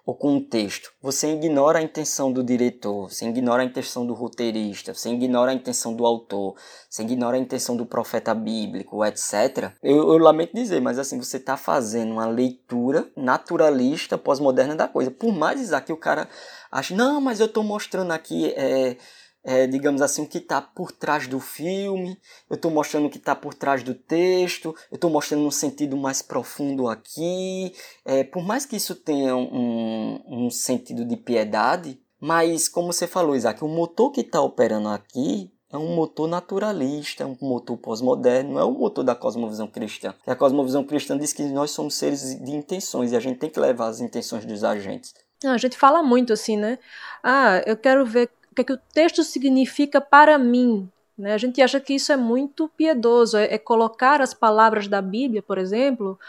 ou 0.05 0.13
com 0.13 0.41
texto, 0.41 0.91
você 1.01 1.31
ignora 1.31 1.79
a 1.79 1.81
intenção 1.81 2.31
do 2.31 2.43
diretor, 2.43 3.09
você 3.09 3.25
ignora 3.25 3.61
a 3.61 3.65
intenção 3.65 4.05
do 4.05 4.13
roteirista, 4.13 4.93
você 4.93 5.09
ignora 5.09 5.51
a 5.51 5.53
intenção 5.53 5.95
do 5.95 6.05
autor, 6.05 6.55
você 6.89 7.03
ignora 7.03 7.37
a 7.37 7.39
intenção 7.39 7.77
do 7.77 7.85
profeta 7.85 8.33
bíblico, 8.33 9.03
etc. 9.05 9.71
Eu, 9.81 9.97
eu 9.97 10.17
lamento 10.17 10.53
dizer, 10.53 10.81
mas 10.81 10.99
assim, 10.99 11.17
você 11.17 11.37
está 11.37 11.55
fazendo 11.55 12.11
uma 12.11 12.25
leitura 12.25 13.09
naturalista, 13.15 14.17
pós-moderna 14.17 14.75
da 14.75 14.89
coisa. 14.89 15.09
Por 15.09 15.33
mais 15.33 15.71
que 15.85 15.93
o 15.93 15.97
cara 15.97 16.27
ache, 16.69 16.93
não, 16.93 17.21
mas 17.21 17.39
eu 17.39 17.45
estou 17.45 17.63
mostrando 17.63 18.11
aqui. 18.11 18.53
É, 18.57 18.97
é, 19.43 19.67
digamos 19.67 20.01
assim, 20.01 20.23
o 20.23 20.27
que 20.27 20.37
está 20.37 20.61
por 20.61 20.91
trás 20.91 21.27
do 21.27 21.39
filme, 21.39 22.17
eu 22.49 22.55
estou 22.55 22.71
mostrando 22.71 23.07
o 23.07 23.09
que 23.09 23.17
está 23.17 23.35
por 23.35 23.53
trás 23.53 23.83
do 23.83 23.93
texto, 23.93 24.75
eu 24.89 24.95
estou 24.95 25.09
mostrando 25.09 25.45
um 25.45 25.51
sentido 25.51 25.97
mais 25.97 26.21
profundo 26.21 26.87
aqui. 26.87 27.73
É, 28.05 28.23
por 28.23 28.43
mais 28.43 28.65
que 28.65 28.75
isso 28.77 28.95
tenha 28.95 29.35
um, 29.35 30.21
um 30.27 30.49
sentido 30.49 31.03
de 31.03 31.17
piedade, 31.17 31.99
mas 32.19 32.69
como 32.69 32.93
você 32.93 33.05
falou, 33.05 33.35
Isaac, 33.35 33.63
o 33.63 33.67
motor 33.67 34.11
que 34.11 34.21
está 34.21 34.41
operando 34.41 34.87
aqui 34.87 35.51
é 35.69 35.77
um 35.77 35.95
motor 35.95 36.27
naturalista, 36.29 37.23
é 37.23 37.25
um 37.25 37.35
motor 37.41 37.75
pós-moderno, 37.77 38.53
não 38.53 38.61
é 38.61 38.63
o 38.63 38.71
motor 38.71 39.03
da 39.03 39.15
cosmovisão 39.15 39.67
cristã. 39.67 40.13
a 40.25 40.35
cosmovisão 40.35 40.83
cristã 40.83 41.17
diz 41.17 41.33
que 41.33 41.43
nós 41.43 41.71
somos 41.71 41.95
seres 41.95 42.39
de 42.39 42.51
intenções 42.51 43.11
e 43.11 43.15
a 43.15 43.19
gente 43.19 43.39
tem 43.39 43.49
que 43.49 43.59
levar 43.59 43.87
as 43.87 43.99
intenções 43.99 44.45
dos 44.45 44.63
agentes. 44.63 45.13
a 45.43 45.57
gente 45.57 45.75
fala 45.75 46.01
muito 46.01 46.31
assim, 46.31 46.55
né? 46.55 46.77
Ah, 47.21 47.61
eu 47.65 47.75
quero 47.75 48.05
ver 48.05 48.29
o 48.53 48.55
que, 48.55 48.61
é 48.61 48.63
que 48.63 48.73
o 48.73 48.79
texto 48.93 49.23
significa 49.23 49.99
para 49.99 50.37
mim. 50.37 50.87
Né? 51.17 51.33
A 51.33 51.37
gente 51.37 51.59
acha 51.59 51.79
que 51.79 51.95
isso 51.95 52.11
é 52.11 52.17
muito 52.17 52.69
piedoso, 52.69 53.35
é, 53.35 53.55
é 53.55 53.57
colocar 53.57 54.21
as 54.21 54.33
palavras 54.33 54.87
da 54.87 55.01
Bíblia, 55.01 55.41
por 55.41 55.57
exemplo, 55.57 56.19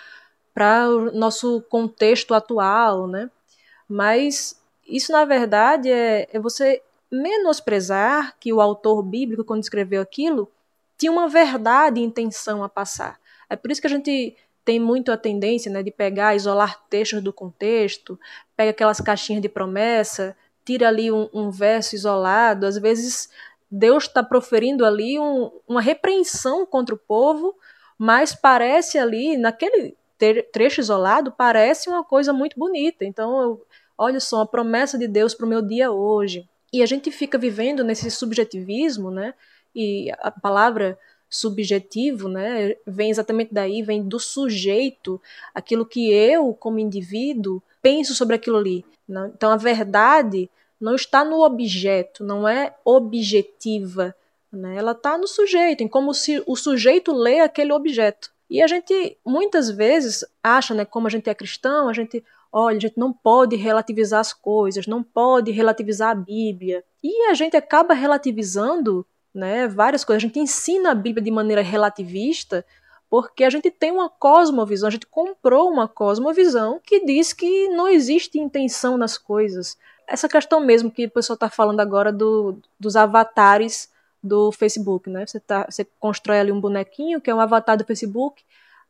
para 0.55 0.89
o 0.89 1.13
nosso 1.13 1.61
contexto 1.69 2.33
atual, 2.33 3.07
né? 3.07 3.31
Mas 3.87 4.59
isso, 4.87 5.13
na 5.13 5.27
verdade, 5.27 5.91
é, 5.91 6.29
é 6.33 6.39
você 6.39 6.83
menosprezar 7.11 8.35
que 8.41 8.53
o 8.53 8.61
autor 8.61 9.03
bíblico, 9.03 9.45
quando 9.45 9.63
escreveu 9.63 10.01
aquilo, 10.01 10.51
tinha 10.97 11.13
uma 11.13 11.29
verdade 11.29 12.01
e 12.01 12.05
intenção 12.05 12.65
a 12.65 12.69
passar. 12.69 13.21
É 13.51 13.57
por 13.57 13.71
isso 13.71 13.81
que 13.81 13.87
a 13.87 13.91
gente 13.91 14.35
tem 14.65 14.81
muito 14.81 15.13
a 15.13 15.17
tendência 15.17 15.71
né, 15.71 15.83
de 15.83 15.91
pegar, 15.91 16.35
isolar 16.35 16.83
textos 16.89 17.23
do 17.23 17.33
contexto, 17.33 18.19
pega 18.57 18.71
aquelas 18.71 19.01
caixinhas 19.01 19.43
de 19.43 19.49
promessa 19.49 20.35
tira 20.65 20.89
ali 20.89 21.11
um, 21.13 21.29
um 21.33 21.51
verso 21.51 21.95
isolado, 21.95 22.67
às 22.67 22.79
vezes 22.79 23.29
Deus 23.71 24.05
está 24.05 24.23
proferindo 24.23 24.85
ali 24.85 25.19
um, 25.19 25.51
uma 25.67 25.81
repreensão 25.81 26.65
contra 26.65 26.95
o 26.95 26.99
povo, 26.99 27.55
mas 27.99 28.35
parece 28.35 28.99
ali, 28.99 29.37
naquele 29.37 29.97
trecho 30.53 30.81
isolado, 30.81 31.33
parece 31.33 31.89
uma 31.89 32.05
coisa 32.05 32.33
muito 32.33 32.59
bonita. 32.59 33.05
Então, 33.05 33.43
eu, 33.43 33.67
olha 33.99 34.21
só, 34.21 34.43
a 34.43 34.47
promessa 34.47 34.99
de 34.99 35.07
Deus 35.09 35.35
para 35.35 35.47
o 35.47 35.49
meu 35.49 35.61
dia 35.61 35.91
hoje. 35.91 36.49
E 36.73 36.83
a 36.83 36.87
gente 36.87 37.11
fica 37.11 37.39
vivendo 37.39 37.85
nesse 37.85 38.11
subjetivismo, 38.11 39.11
né? 39.11 39.35
E 39.75 40.11
a 40.19 40.31
palavra 40.31 40.99
subjetivo, 41.29 42.29
né, 42.29 42.77
vem 42.87 43.11
exatamente 43.11 43.53
daí, 43.53 43.83
vem 43.83 44.07
do 44.07 44.21
sujeito, 44.21 45.21
aquilo 45.53 45.85
que 45.85 46.13
eu, 46.13 46.55
como 46.55 46.79
indivíduo, 46.79 47.61
penso 47.85 48.15
sobre 48.15 48.35
aquilo 48.35 48.57
ali. 48.57 48.83
Né? 49.07 49.31
Então 49.37 49.53
a 49.53 49.59
verdade 49.59 50.51
não 50.81 50.95
está 50.95 51.23
no 51.23 51.45
objeto, 51.45 52.25
não 52.25 52.49
é 52.49 52.75
objetiva. 52.83 54.17
Né? 54.51 54.77
Ela 54.77 54.93
está 54.93 55.19
no 55.19 55.29
sujeito, 55.29 55.83
em 55.83 55.89
como 55.89 56.15
se 56.15 56.43
o 56.47 56.57
sujeito 56.57 57.13
lê 57.13 57.41
aquele 57.41 57.75
objeto. 57.75 58.33
E 58.49 58.63
a 58.63 58.67
gente 58.67 59.19
muitas 59.25 59.71
vezes 59.71 60.25
acha, 60.43 60.73
né, 60.73 60.87
como 60.87 61.07
a 61.07 61.11
gente 61.11 61.29
é 61.29 61.35
cristão, 61.35 61.89
a 61.89 61.93
gente, 61.93 62.25
olha, 62.51 62.79
a 62.79 62.81
gente 62.81 62.97
não 62.97 63.13
pode 63.13 63.55
relativizar 63.57 64.21
as 64.21 64.33
coisas, 64.33 64.87
não 64.87 65.03
pode 65.03 65.51
relativizar 65.51 66.11
a 66.11 66.15
Bíblia. 66.15 66.83
E 67.03 67.27
a 67.29 67.35
gente 67.35 67.55
acaba 67.55 67.93
relativizando 67.93 69.07
né, 69.35 69.69
várias 69.69 70.05
coisas. 70.05 70.23
A 70.23 70.27
gente 70.27 70.39
ensina 70.39 70.93
a 70.93 70.95
Bíblia 70.95 71.23
de 71.23 71.31
maneira 71.31 71.61
relativista 71.61 72.65
porque 73.15 73.45
a 73.45 73.51
gente 73.51 73.71
tem 73.71 73.93
uma 73.93 74.11
cosmovisão, 74.11 74.89
a 74.89 74.91
gente 74.91 75.07
comprou 75.07 75.71
uma 75.71 75.87
cosmovisão 75.87 76.81
que 76.83 77.07
diz 77.07 77.33
que 77.33 77.69
não 77.69 77.87
existe 77.87 78.41
intenção 78.41 78.97
nas 78.97 79.17
coisas. 79.17 79.79
Essa 80.05 80.29
questão 80.29 80.59
mesmo 80.59 80.91
que 80.91 81.05
o 81.05 81.11
pessoal 81.11 81.35
está 81.35 81.49
falando 81.49 81.79
agora 81.79 82.13
do, 82.13 82.59
dos 82.77 82.97
avatares 82.97 83.89
do 84.21 84.51
Facebook, 84.51 85.09
né? 85.09 85.25
Você, 85.25 85.39
tá, 85.39 85.65
você 85.71 85.87
constrói 86.01 86.41
ali 86.41 86.51
um 86.51 86.61
bonequinho 86.61 87.21
que 87.21 87.31
é 87.31 87.35
um 87.37 87.39
avatar 87.39 87.79
do 87.79 87.85
Facebook, 87.85 88.43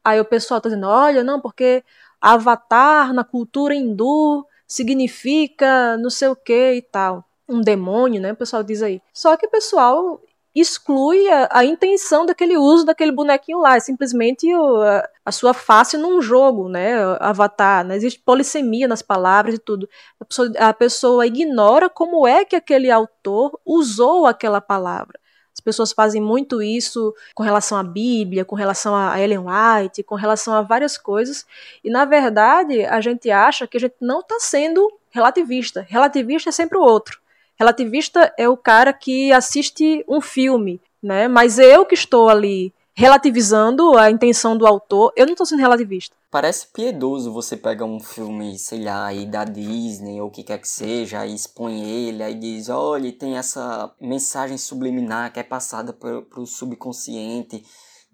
aí 0.02 0.18
o 0.18 0.24
pessoal 0.24 0.56
está 0.56 0.70
dizendo, 0.70 0.86
olha, 0.86 1.22
não, 1.22 1.38
porque 1.38 1.84
avatar 2.18 3.12
na 3.12 3.24
cultura 3.24 3.74
hindu 3.74 4.46
significa 4.66 5.98
não 5.98 6.08
sei 6.08 6.28
o 6.28 6.36
que 6.36 6.72
e 6.72 6.80
tal. 6.80 7.26
Um 7.46 7.60
demônio, 7.60 8.22
né? 8.22 8.32
O 8.32 8.36
pessoal 8.36 8.62
diz 8.62 8.80
aí. 8.80 9.02
Só 9.12 9.36
que 9.36 9.46
pessoal 9.48 10.18
exclui 10.60 11.28
a, 11.28 11.48
a, 11.50 11.64
intenção 11.64 12.24
daquele 12.24 12.56
uso 12.56 12.84
daquele 12.84 13.10
bonequinho 13.10 13.58
lá, 13.58 13.76
é 13.76 13.80
simplesmente 13.80 14.52
o, 14.54 14.82
a, 14.82 15.08
a, 15.24 15.32
sua 15.32 15.52
face 15.52 15.96
num 15.96 16.22
jogo, 16.22 16.68
né, 16.68 16.94
avatar, 17.18 17.84
né? 17.84 17.96
existe 17.96 18.20
polissemia 18.20 18.86
nas 18.86 19.02
palavras 19.02 19.56
e 19.56 19.58
tudo. 19.58 19.88
A 20.20 20.24
pessoa, 20.24 20.52
a 20.58 20.72
pessoa 20.72 21.26
ignora 21.26 21.90
como 21.90 22.26
é 22.26 22.44
que 22.44 22.54
aquele 22.54 22.90
autor 22.90 23.58
usou 23.64 24.26
aquela 24.26 24.60
palavra. 24.60 25.18
As 25.52 25.60
pessoas 25.60 25.92
fazem 25.92 26.20
muito 26.20 26.62
isso 26.62 27.14
com 27.34 27.42
relação 27.42 27.78
à 27.78 27.82
Bíblia, 27.82 28.44
com 28.44 28.56
relação 28.56 28.94
a 28.94 29.20
Ellen 29.20 29.38
White, 29.38 30.02
com 30.02 30.16
relação 30.16 30.52
a 30.54 30.62
várias 30.62 30.98
coisas, 30.98 31.46
e 31.82 31.90
na 31.90 32.04
verdade 32.04 32.84
a 32.84 33.00
gente 33.00 33.30
acha 33.30 33.66
que 33.66 33.76
a 33.76 33.80
gente 33.80 33.94
não 34.00 34.20
está 34.20 34.36
sendo 34.40 34.88
relativista. 35.10 35.86
Relativista 35.88 36.50
é 36.50 36.52
sempre 36.52 36.76
o 36.76 36.82
outro. 36.82 37.23
Relativista 37.64 38.30
é 38.36 38.46
o 38.46 38.58
cara 38.58 38.92
que 38.92 39.32
assiste 39.32 40.04
um 40.06 40.20
filme, 40.20 40.78
né? 41.02 41.28
Mas 41.28 41.58
eu 41.58 41.86
que 41.86 41.94
estou 41.94 42.28
ali 42.28 42.74
relativizando 42.92 43.96
a 43.96 44.10
intenção 44.10 44.54
do 44.54 44.66
autor, 44.66 45.14
eu 45.16 45.24
não 45.24 45.32
estou 45.32 45.46
sendo 45.46 45.60
relativista. 45.60 46.14
Parece 46.30 46.66
piedoso 46.66 47.32
você 47.32 47.56
pegar 47.56 47.86
um 47.86 47.98
filme, 47.98 48.58
sei 48.58 48.84
lá, 48.84 49.06
aí 49.06 49.24
da 49.24 49.44
Disney 49.44 50.20
ou 50.20 50.28
o 50.28 50.30
que 50.30 50.42
quer 50.42 50.58
que 50.58 50.68
seja, 50.68 51.20
aí 51.20 51.34
expõe 51.34 51.82
ele, 51.82 52.22
aí 52.22 52.34
diz, 52.34 52.68
olha, 52.68 53.10
tem 53.10 53.38
essa 53.38 53.90
mensagem 53.98 54.58
subliminar 54.58 55.32
que 55.32 55.40
é 55.40 55.42
passada 55.42 55.94
para 55.94 56.40
o 56.40 56.46
subconsciente 56.46 57.64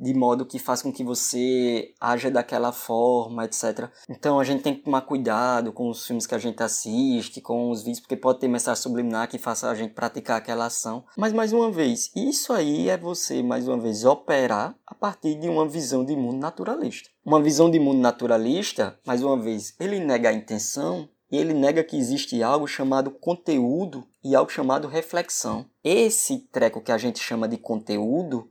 de 0.00 0.14
modo 0.14 0.46
que 0.46 0.58
faz 0.58 0.80
com 0.80 0.90
que 0.90 1.04
você 1.04 1.92
haja 2.00 2.30
daquela 2.30 2.72
forma, 2.72 3.44
etc. 3.44 3.90
Então 4.08 4.40
a 4.40 4.44
gente 4.44 4.62
tem 4.62 4.74
que 4.74 4.82
tomar 4.82 5.02
cuidado 5.02 5.72
com 5.72 5.90
os 5.90 6.06
filmes 6.06 6.26
que 6.26 6.34
a 6.34 6.38
gente 6.38 6.62
assiste, 6.62 7.40
com 7.40 7.70
os 7.70 7.82
vídeos, 7.82 8.00
porque 8.00 8.16
pode 8.16 8.40
ter 8.40 8.48
mensagem 8.48 8.82
subliminar 8.82 9.28
que 9.28 9.36
faça 9.36 9.68
a 9.68 9.74
gente 9.74 9.92
praticar 9.92 10.38
aquela 10.38 10.66
ação. 10.66 11.04
Mas 11.16 11.34
mais 11.34 11.52
uma 11.52 11.70
vez, 11.70 12.10
isso 12.16 12.52
aí 12.52 12.88
é 12.88 12.96
você, 12.96 13.42
mais 13.42 13.68
uma 13.68 13.78
vez, 13.78 14.04
operar 14.04 14.74
a 14.86 14.94
partir 14.94 15.34
de 15.34 15.48
uma 15.48 15.68
visão 15.68 16.04
de 16.04 16.16
mundo 16.16 16.38
naturalista. 16.38 17.10
Uma 17.24 17.42
visão 17.42 17.70
de 17.70 17.78
mundo 17.78 18.00
naturalista, 18.00 18.98
mais 19.04 19.22
uma 19.22 19.38
vez, 19.38 19.74
ele 19.78 20.00
nega 20.00 20.30
a 20.30 20.32
intenção 20.32 21.08
e 21.30 21.36
ele 21.36 21.54
nega 21.54 21.84
que 21.84 21.96
existe 21.96 22.42
algo 22.42 22.66
chamado 22.66 23.10
conteúdo 23.10 24.04
e 24.24 24.34
algo 24.34 24.50
chamado 24.50 24.88
reflexão. 24.88 25.66
Esse 25.84 26.38
treco 26.50 26.80
que 26.80 26.90
a 26.90 26.98
gente 26.98 27.20
chama 27.20 27.46
de 27.46 27.56
conteúdo 27.56 28.50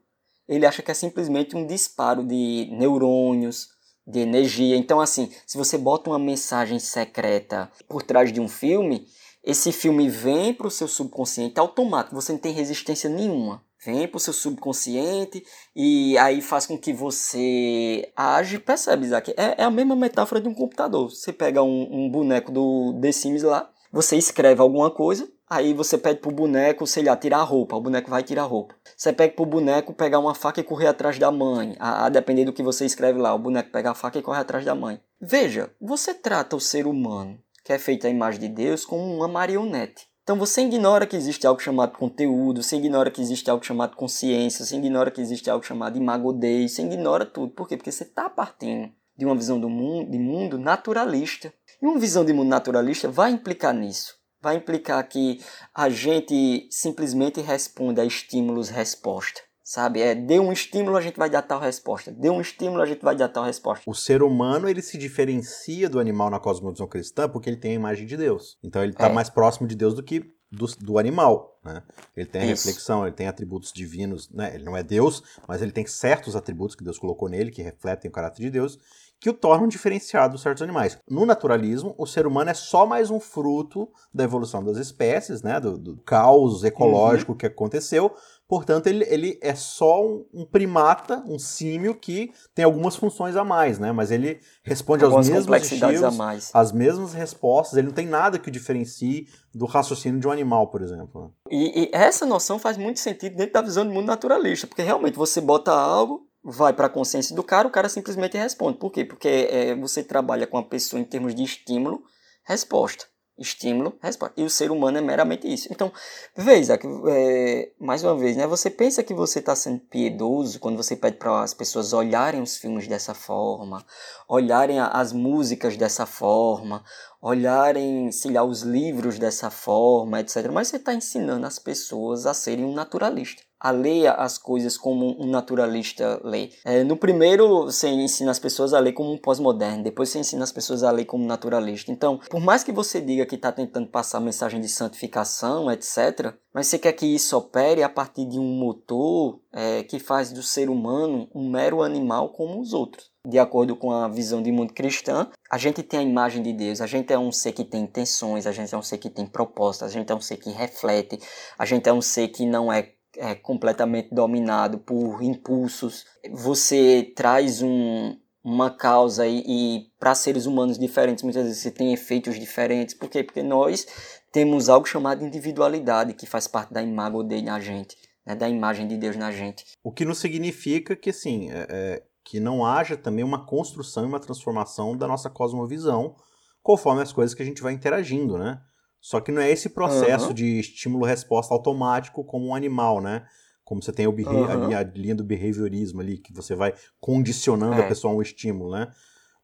ele 0.49 0.65
acha 0.65 0.81
que 0.81 0.89
é 0.89 0.95
simplesmente 0.95 1.55
um 1.55 1.65
disparo 1.65 2.23
de 2.23 2.67
neurônios, 2.71 3.69
de 4.05 4.19
energia. 4.19 4.75
Então, 4.75 4.99
assim, 4.99 5.31
se 5.45 5.55
você 5.55 5.77
bota 5.77 6.09
uma 6.09 6.17
mensagem 6.17 6.79
secreta 6.79 7.71
por 7.87 8.01
trás 8.01 8.33
de 8.33 8.41
um 8.41 8.49
filme, 8.49 9.05
esse 9.43 9.71
filme 9.71 10.09
vem 10.09 10.51
para 10.53 10.67
o 10.67 10.71
seu 10.71 10.87
subconsciente 10.87 11.59
automático, 11.59 12.15
você 12.15 12.31
não 12.31 12.39
tem 12.39 12.51
resistência 12.51 13.09
nenhuma. 13.09 13.63
Vem 13.85 14.07
para 14.07 14.17
o 14.17 14.19
seu 14.19 14.33
subconsciente 14.33 15.41
e 15.73 16.17
aí 16.17 16.41
faz 16.41 16.65
com 16.65 16.77
que 16.77 16.91
você 16.91 18.11
age. 18.13 18.59
Percebe, 18.59 19.05
Isaac? 19.05 19.33
É, 19.37 19.61
é 19.61 19.63
a 19.63 19.71
mesma 19.71 19.95
metáfora 19.95 20.41
de 20.41 20.49
um 20.49 20.53
computador. 20.53 21.09
Você 21.09 21.31
pega 21.31 21.63
um, 21.63 21.87
um 21.89 22.09
boneco 22.09 22.51
do 22.51 22.99
The 22.99 23.11
Sims 23.11 23.43
lá, 23.43 23.71
você 23.91 24.17
escreve 24.17 24.59
alguma 24.59 24.91
coisa, 24.91 25.31
Aí 25.49 25.73
você 25.73 25.97
pede 25.97 26.19
pro 26.19 26.29
boneco, 26.29 26.85
sei 26.85 27.03
lá, 27.03 27.17
tirar 27.17 27.39
a 27.39 27.43
roupa. 27.43 27.75
O 27.75 27.81
boneco 27.81 28.07
vai 28.07 28.21
tirar 28.21 28.43
a 28.43 28.45
roupa. 28.45 28.75
Você 28.95 29.11
pede 29.11 29.33
pro 29.33 29.47
boneco 29.47 29.91
pegar 29.95 30.19
uma 30.19 30.35
faca 30.35 30.59
e 30.61 30.63
correr 30.63 30.85
atrás 30.85 31.17
da 31.17 31.31
mãe. 31.31 31.75
A, 31.79 32.05
a 32.05 32.09
depender 32.09 32.45
do 32.45 32.53
que 32.53 32.61
você 32.61 32.85
escreve 32.85 33.19
lá, 33.19 33.33
o 33.33 33.39
boneco 33.39 33.71
pega 33.71 33.89
a 33.89 33.95
faca 33.95 34.19
e 34.19 34.21
corre 34.21 34.39
atrás 34.39 34.63
da 34.63 34.75
mãe. 34.75 35.01
Veja, 35.19 35.71
você 35.81 36.13
trata 36.13 36.55
o 36.55 36.59
ser 36.59 36.85
humano, 36.85 37.39
que 37.65 37.73
é 37.73 37.79
feito 37.79 38.05
à 38.05 38.11
imagem 38.11 38.41
de 38.41 38.47
Deus, 38.47 38.85
como 38.85 39.03
uma 39.03 39.27
marionete. 39.27 40.07
Então 40.21 40.37
você 40.37 40.61
ignora 40.61 41.07
que 41.07 41.15
existe 41.15 41.47
algo 41.47 41.59
chamado 41.59 41.97
conteúdo, 41.97 42.61
você 42.61 42.75
ignora 42.75 43.09
que 43.09 43.19
existe 43.19 43.49
algo 43.49 43.65
chamado 43.65 43.95
consciência, 43.95 44.63
você 44.63 44.75
ignora 44.75 45.09
que 45.09 45.19
existe 45.19 45.49
algo 45.49 45.65
chamado 45.65 45.97
imagodei, 45.97 46.69
você 46.69 46.83
ignora 46.83 47.25
tudo. 47.25 47.53
Por 47.53 47.67
quê? 47.67 47.75
Porque 47.75 47.91
você 47.91 48.03
está 48.03 48.29
partindo 48.29 48.91
de 49.17 49.25
uma 49.25 49.35
visão 49.35 49.59
do 49.59 49.67
mundo, 49.67 50.11
de 50.11 50.19
mundo 50.19 50.59
naturalista. 50.59 51.51
E 51.81 51.87
uma 51.87 51.97
visão 51.97 52.23
de 52.23 52.33
mundo 52.33 52.49
naturalista 52.49 53.09
vai 53.09 53.31
implicar 53.31 53.73
nisso 53.73 54.18
vai 54.41 54.55
implicar 54.55 55.07
que 55.07 55.39
a 55.73 55.89
gente 55.89 56.67
simplesmente 56.71 57.41
responde 57.41 58.01
a 58.01 58.05
estímulos-resposta. 58.05 59.41
Sabe? 59.63 60.01
É, 60.01 60.15
dê 60.15 60.39
um 60.39 60.51
estímulo, 60.51 60.97
a 60.97 61.01
gente 61.01 61.19
vai 61.19 61.29
dar 61.29 61.43
tal 61.43 61.59
resposta. 61.59 62.11
Dê 62.11 62.27
um 62.27 62.41
estímulo, 62.41 62.81
a 62.81 62.87
gente 62.87 63.03
vai 63.03 63.15
dar 63.15 63.29
tal 63.29 63.43
resposta. 63.43 63.83
O 63.87 63.93
ser 63.93 64.23
humano, 64.23 64.67
ele 64.67 64.81
se 64.81 64.97
diferencia 64.97 65.87
do 65.87 65.99
animal 65.99 66.31
na 66.31 66.39
cosmovisão 66.39 66.87
cristã 66.87 67.29
porque 67.29 67.47
ele 67.47 67.57
tem 67.57 67.73
a 67.73 67.75
imagem 67.75 68.07
de 68.07 68.17
Deus. 68.17 68.57
Então 68.63 68.81
ele 68.81 68.93
está 68.93 69.07
é. 69.07 69.13
mais 69.13 69.29
próximo 69.29 69.67
de 69.67 69.75
Deus 69.75 69.93
do 69.93 70.01
que 70.01 70.33
do, 70.51 70.65
do 70.79 70.97
animal, 70.97 71.59
né? 71.63 71.83
Ele 72.17 72.25
tem 72.25 72.47
reflexão, 72.47 73.05
ele 73.05 73.15
tem 73.15 73.27
atributos 73.27 73.71
divinos, 73.71 74.27
né? 74.31 74.55
Ele 74.55 74.63
não 74.63 74.75
é 74.75 74.81
Deus, 74.81 75.21
mas 75.47 75.61
ele 75.61 75.71
tem 75.71 75.85
certos 75.85 76.35
atributos 76.35 76.75
que 76.75 76.83
Deus 76.83 76.97
colocou 76.97 77.29
nele 77.29 77.51
que 77.51 77.61
refletem 77.61 78.09
o 78.09 78.11
caráter 78.11 78.41
de 78.41 78.49
Deus 78.49 78.79
que 79.19 79.29
o 79.29 79.33
tornam 79.33 79.67
diferenciado 79.67 80.33
dos 80.33 80.41
certos 80.41 80.63
animais. 80.63 80.97
No 81.09 81.25
naturalismo, 81.25 81.93
o 81.97 82.05
ser 82.05 82.25
humano 82.25 82.51
é 82.51 82.53
só 82.53 82.85
mais 82.85 83.11
um 83.11 83.19
fruto 83.19 83.89
da 84.13 84.23
evolução 84.23 84.63
das 84.63 84.77
espécies, 84.77 85.41
né, 85.41 85.59
do, 85.59 85.77
do 85.77 85.97
caos 85.97 86.63
ecológico 86.63 87.33
uhum. 87.33 87.37
que 87.37 87.45
aconteceu. 87.45 88.13
Portanto, 88.47 88.87
ele, 88.87 89.05
ele 89.07 89.39
é 89.43 89.53
só 89.53 90.03
um, 90.03 90.25
um, 90.33 90.43
primata, 90.43 91.23
um 91.27 91.37
símio 91.37 91.93
que 91.93 92.31
tem 92.55 92.65
algumas 92.65 92.95
funções 92.95 93.35
a 93.35 93.43
mais, 93.43 93.77
né? 93.77 93.91
Mas 93.91 94.09
ele 94.09 94.39
responde 94.63 95.03
algumas 95.03 95.27
aos 95.29 95.45
mesmos 95.45 95.71
estilos, 95.71 96.03
a 96.03 96.09
mais. 96.09 96.49
as 96.51 96.71
mesmas 96.71 97.13
respostas. 97.13 97.77
Ele 97.77 97.87
não 97.87 97.93
tem 97.93 98.07
nada 98.07 98.39
que 98.39 98.49
o 98.49 98.51
diferencie 98.51 99.27
do 99.53 99.67
raciocínio 99.67 100.19
de 100.19 100.27
um 100.27 100.31
animal, 100.31 100.65
por 100.65 100.81
exemplo. 100.81 101.31
E, 101.51 101.83
e 101.83 101.89
essa 101.93 102.25
noção 102.25 102.57
faz 102.57 102.75
muito 102.75 102.99
sentido 102.99 103.35
dentro 103.35 103.53
da 103.53 103.61
visão 103.61 103.85
do 103.85 103.93
mundo 103.93 104.07
naturalista, 104.07 104.65
porque 104.65 104.81
realmente 104.81 105.15
você 105.15 105.39
bota 105.39 105.71
algo 105.71 106.27
vai 106.43 106.73
para 106.73 106.87
a 106.87 106.89
consciência 106.89 107.35
do 107.35 107.43
cara, 107.43 107.67
o 107.67 107.71
cara 107.71 107.89
simplesmente 107.89 108.37
responde. 108.37 108.77
Por 108.77 108.91
quê? 108.91 109.05
Porque 109.05 109.47
é, 109.51 109.75
você 109.75 110.03
trabalha 110.03 110.47
com 110.47 110.57
a 110.57 110.63
pessoa 110.63 110.99
em 110.99 111.05
termos 111.05 111.35
de 111.35 111.43
estímulo, 111.43 112.03
resposta. 112.43 113.05
Estímulo, 113.37 113.97
resposta. 114.01 114.33
E 114.35 114.43
o 114.43 114.49
ser 114.49 114.69
humano 114.69 114.97
é 114.97 115.01
meramente 115.01 115.47
isso. 115.51 115.69
Então, 115.71 115.93
veja, 116.35 116.77
é, 117.07 117.71
mais 117.79 118.03
uma 118.03 118.17
vez, 118.17 118.35
né? 118.35 118.45
Você 118.45 118.69
pensa 118.69 119.01
que 119.01 119.13
você 119.13 119.39
está 119.39 119.55
sendo 119.55 119.79
piedoso 119.79 120.59
quando 120.59 120.75
você 120.75 120.93
pede 120.93 121.15
para 121.17 121.41
as 121.41 121.53
pessoas 121.53 121.93
olharem 121.93 122.41
os 122.41 122.57
filmes 122.57 122.85
dessa 122.85 123.13
forma, 123.13 123.85
olharem 124.27 124.79
as 124.81 125.13
músicas 125.13 125.77
dessa 125.77 126.05
forma, 126.05 126.83
olharem, 127.21 128.11
sei 128.11 128.31
lá, 128.31 128.43
os 128.43 128.61
livros 128.61 129.17
dessa 129.17 129.49
forma, 129.49 130.19
etc. 130.19 130.51
Mas 130.51 130.67
você 130.67 130.75
está 130.75 130.93
ensinando 130.93 131.47
as 131.47 131.59
pessoas 131.59 132.25
a 132.25 132.33
serem 132.33 132.65
um 132.65 132.73
naturalista 132.73 133.48
a 133.59 133.71
ler 133.71 134.07
as 134.07 134.37
coisas 134.37 134.77
como 134.77 135.15
um 135.21 135.27
naturalista 135.27 136.21
lê. 136.23 136.51
É, 136.63 136.83
no 136.83 136.95
primeiro, 136.95 137.65
você 137.65 137.89
ensina 137.89 138.31
as 138.31 138.39
pessoas 138.39 138.73
a 138.73 138.79
ler 138.79 138.93
como 138.93 139.11
um 139.11 139.17
pós-moderno, 139.17 139.83
depois 139.83 140.09
você 140.09 140.19
ensina 140.19 140.43
as 140.43 140.51
pessoas 140.51 140.83
a 140.83 140.91
ler 140.91 141.05
como 141.05 141.25
naturalista. 141.25 141.91
Então, 141.91 142.19
por 142.29 142.39
mais 142.39 142.63
que 142.63 142.71
você 142.71 143.01
diga 143.01 143.25
que 143.25 143.35
está 143.35 143.51
tentando 143.51 143.87
passar 143.87 144.19
mensagem 144.19 144.61
de 144.61 144.69
santificação, 144.69 145.71
etc., 145.71 146.33
mas 146.53 146.67
você 146.67 146.79
quer 146.79 146.93
que 146.93 147.05
isso 147.05 147.37
opere 147.37 147.83
a 147.83 147.89
partir 147.89 148.25
de 148.25 148.39
um 148.39 148.57
motor 148.57 149.39
é, 149.53 149.83
que 149.83 149.99
faz 149.99 150.31
do 150.31 150.41
ser 150.41 150.69
humano 150.69 151.29
um 151.33 151.49
mero 151.49 151.83
animal 151.83 152.29
como 152.29 152.59
os 152.59 152.73
outros. 152.73 153.09
De 153.27 153.37
acordo 153.37 153.75
com 153.75 153.91
a 153.91 154.07
visão 154.07 154.41
de 154.41 154.51
mundo 154.51 154.73
cristã, 154.73 155.29
a 155.51 155.57
gente 155.57 155.83
tem 155.83 155.99
a 155.99 156.03
imagem 156.03 156.41
de 156.41 156.53
Deus, 156.53 156.81
a 156.81 156.87
gente 156.87 157.11
é 157.11 157.19
um 157.19 157.31
ser 157.31 157.51
que 157.51 157.65
tem 157.65 157.83
intenções, 157.83 158.47
a 158.47 158.51
gente 158.51 158.73
é 158.73 158.77
um 158.77 158.81
ser 158.81 158.97
que 158.97 159.09
tem 159.09 159.27
propostas, 159.27 159.89
a 159.89 159.93
gente 159.93 160.11
é 160.11 160.15
um 160.15 160.21
ser 160.21 160.37
que 160.37 160.49
reflete, 160.49 161.19
a 161.57 161.65
gente 161.65 161.87
é 161.87 161.93
um 161.93 162.01
ser 162.01 162.29
que 162.29 162.45
não 162.45 162.71
é 162.71 162.93
é, 163.19 163.35
completamente 163.35 164.09
dominado 164.13 164.79
por 164.79 165.21
impulsos. 165.21 166.05
Você 166.31 167.11
traz 167.15 167.61
um, 167.61 168.17
uma 168.43 168.71
causa 168.71 169.27
e, 169.27 169.43
e 169.45 169.85
para 169.99 170.15
seres 170.15 170.45
humanos 170.45 170.79
diferentes, 170.79 171.23
muitas 171.23 171.43
vezes 171.43 171.61
você 171.61 171.69
tem 171.69 171.93
efeitos 171.93 172.39
diferentes. 172.39 172.95
Por 172.95 173.09
quê? 173.09 173.23
Porque 173.23 173.43
nós 173.43 173.85
temos 174.31 174.69
algo 174.69 174.87
chamado 174.87 175.25
individualidade, 175.25 176.13
que 176.13 176.25
faz 176.25 176.47
parte 176.47 176.73
da 176.73 176.81
imago 176.81 177.23
dele 177.23 177.43
na 177.43 177.59
gente. 177.59 177.95
né, 178.25 178.35
da 178.35 178.47
imagem 178.47 178.87
de 178.87 178.95
Deus 178.95 179.15
na 179.15 179.31
gente. 179.31 179.65
O 179.83 179.91
que 179.91 180.05
não 180.05 180.13
significa 180.13 180.95
que, 180.95 181.09
assim, 181.09 181.49
é, 181.51 181.67
é, 181.69 182.03
que 182.23 182.39
não 182.39 182.65
haja 182.65 182.95
também 182.95 183.25
uma 183.25 183.45
construção 183.45 184.03
e 184.03 184.07
uma 184.07 184.19
transformação 184.19 184.95
da 184.95 185.07
nossa 185.07 185.29
cosmovisão 185.29 186.15
conforme 186.61 187.01
as 187.01 187.11
coisas 187.11 187.33
que 187.33 187.41
a 187.41 187.45
gente 187.45 187.61
vai 187.61 187.73
interagindo, 187.73 188.37
né? 188.37 188.61
Só 189.01 189.19
que 189.19 189.31
não 189.31 189.41
é 189.41 189.49
esse 189.49 189.69
processo 189.69 190.27
uhum. 190.27 190.33
de 190.33 190.59
estímulo-resposta 190.59 191.53
automático 191.53 192.23
como 192.23 192.47
um 192.47 192.55
animal, 192.55 193.01
né? 193.01 193.25
Como 193.63 193.81
você 193.81 193.93
tem 193.93 194.07
o 194.07 194.11
uhum. 194.11 194.73
a, 194.73 194.79
a, 194.79 194.83
linha 194.83 195.15
do 195.15 195.23
behaviorismo 195.23 196.01
ali, 196.01 196.17
que 196.17 196.33
você 196.33 196.55
vai 196.55 196.73
condicionando 196.99 197.81
é. 197.81 197.85
a 197.85 197.87
pessoa 197.87 198.13
a 198.13 198.17
um 198.17 198.21
estímulo, 198.21 198.71
né? 198.71 198.91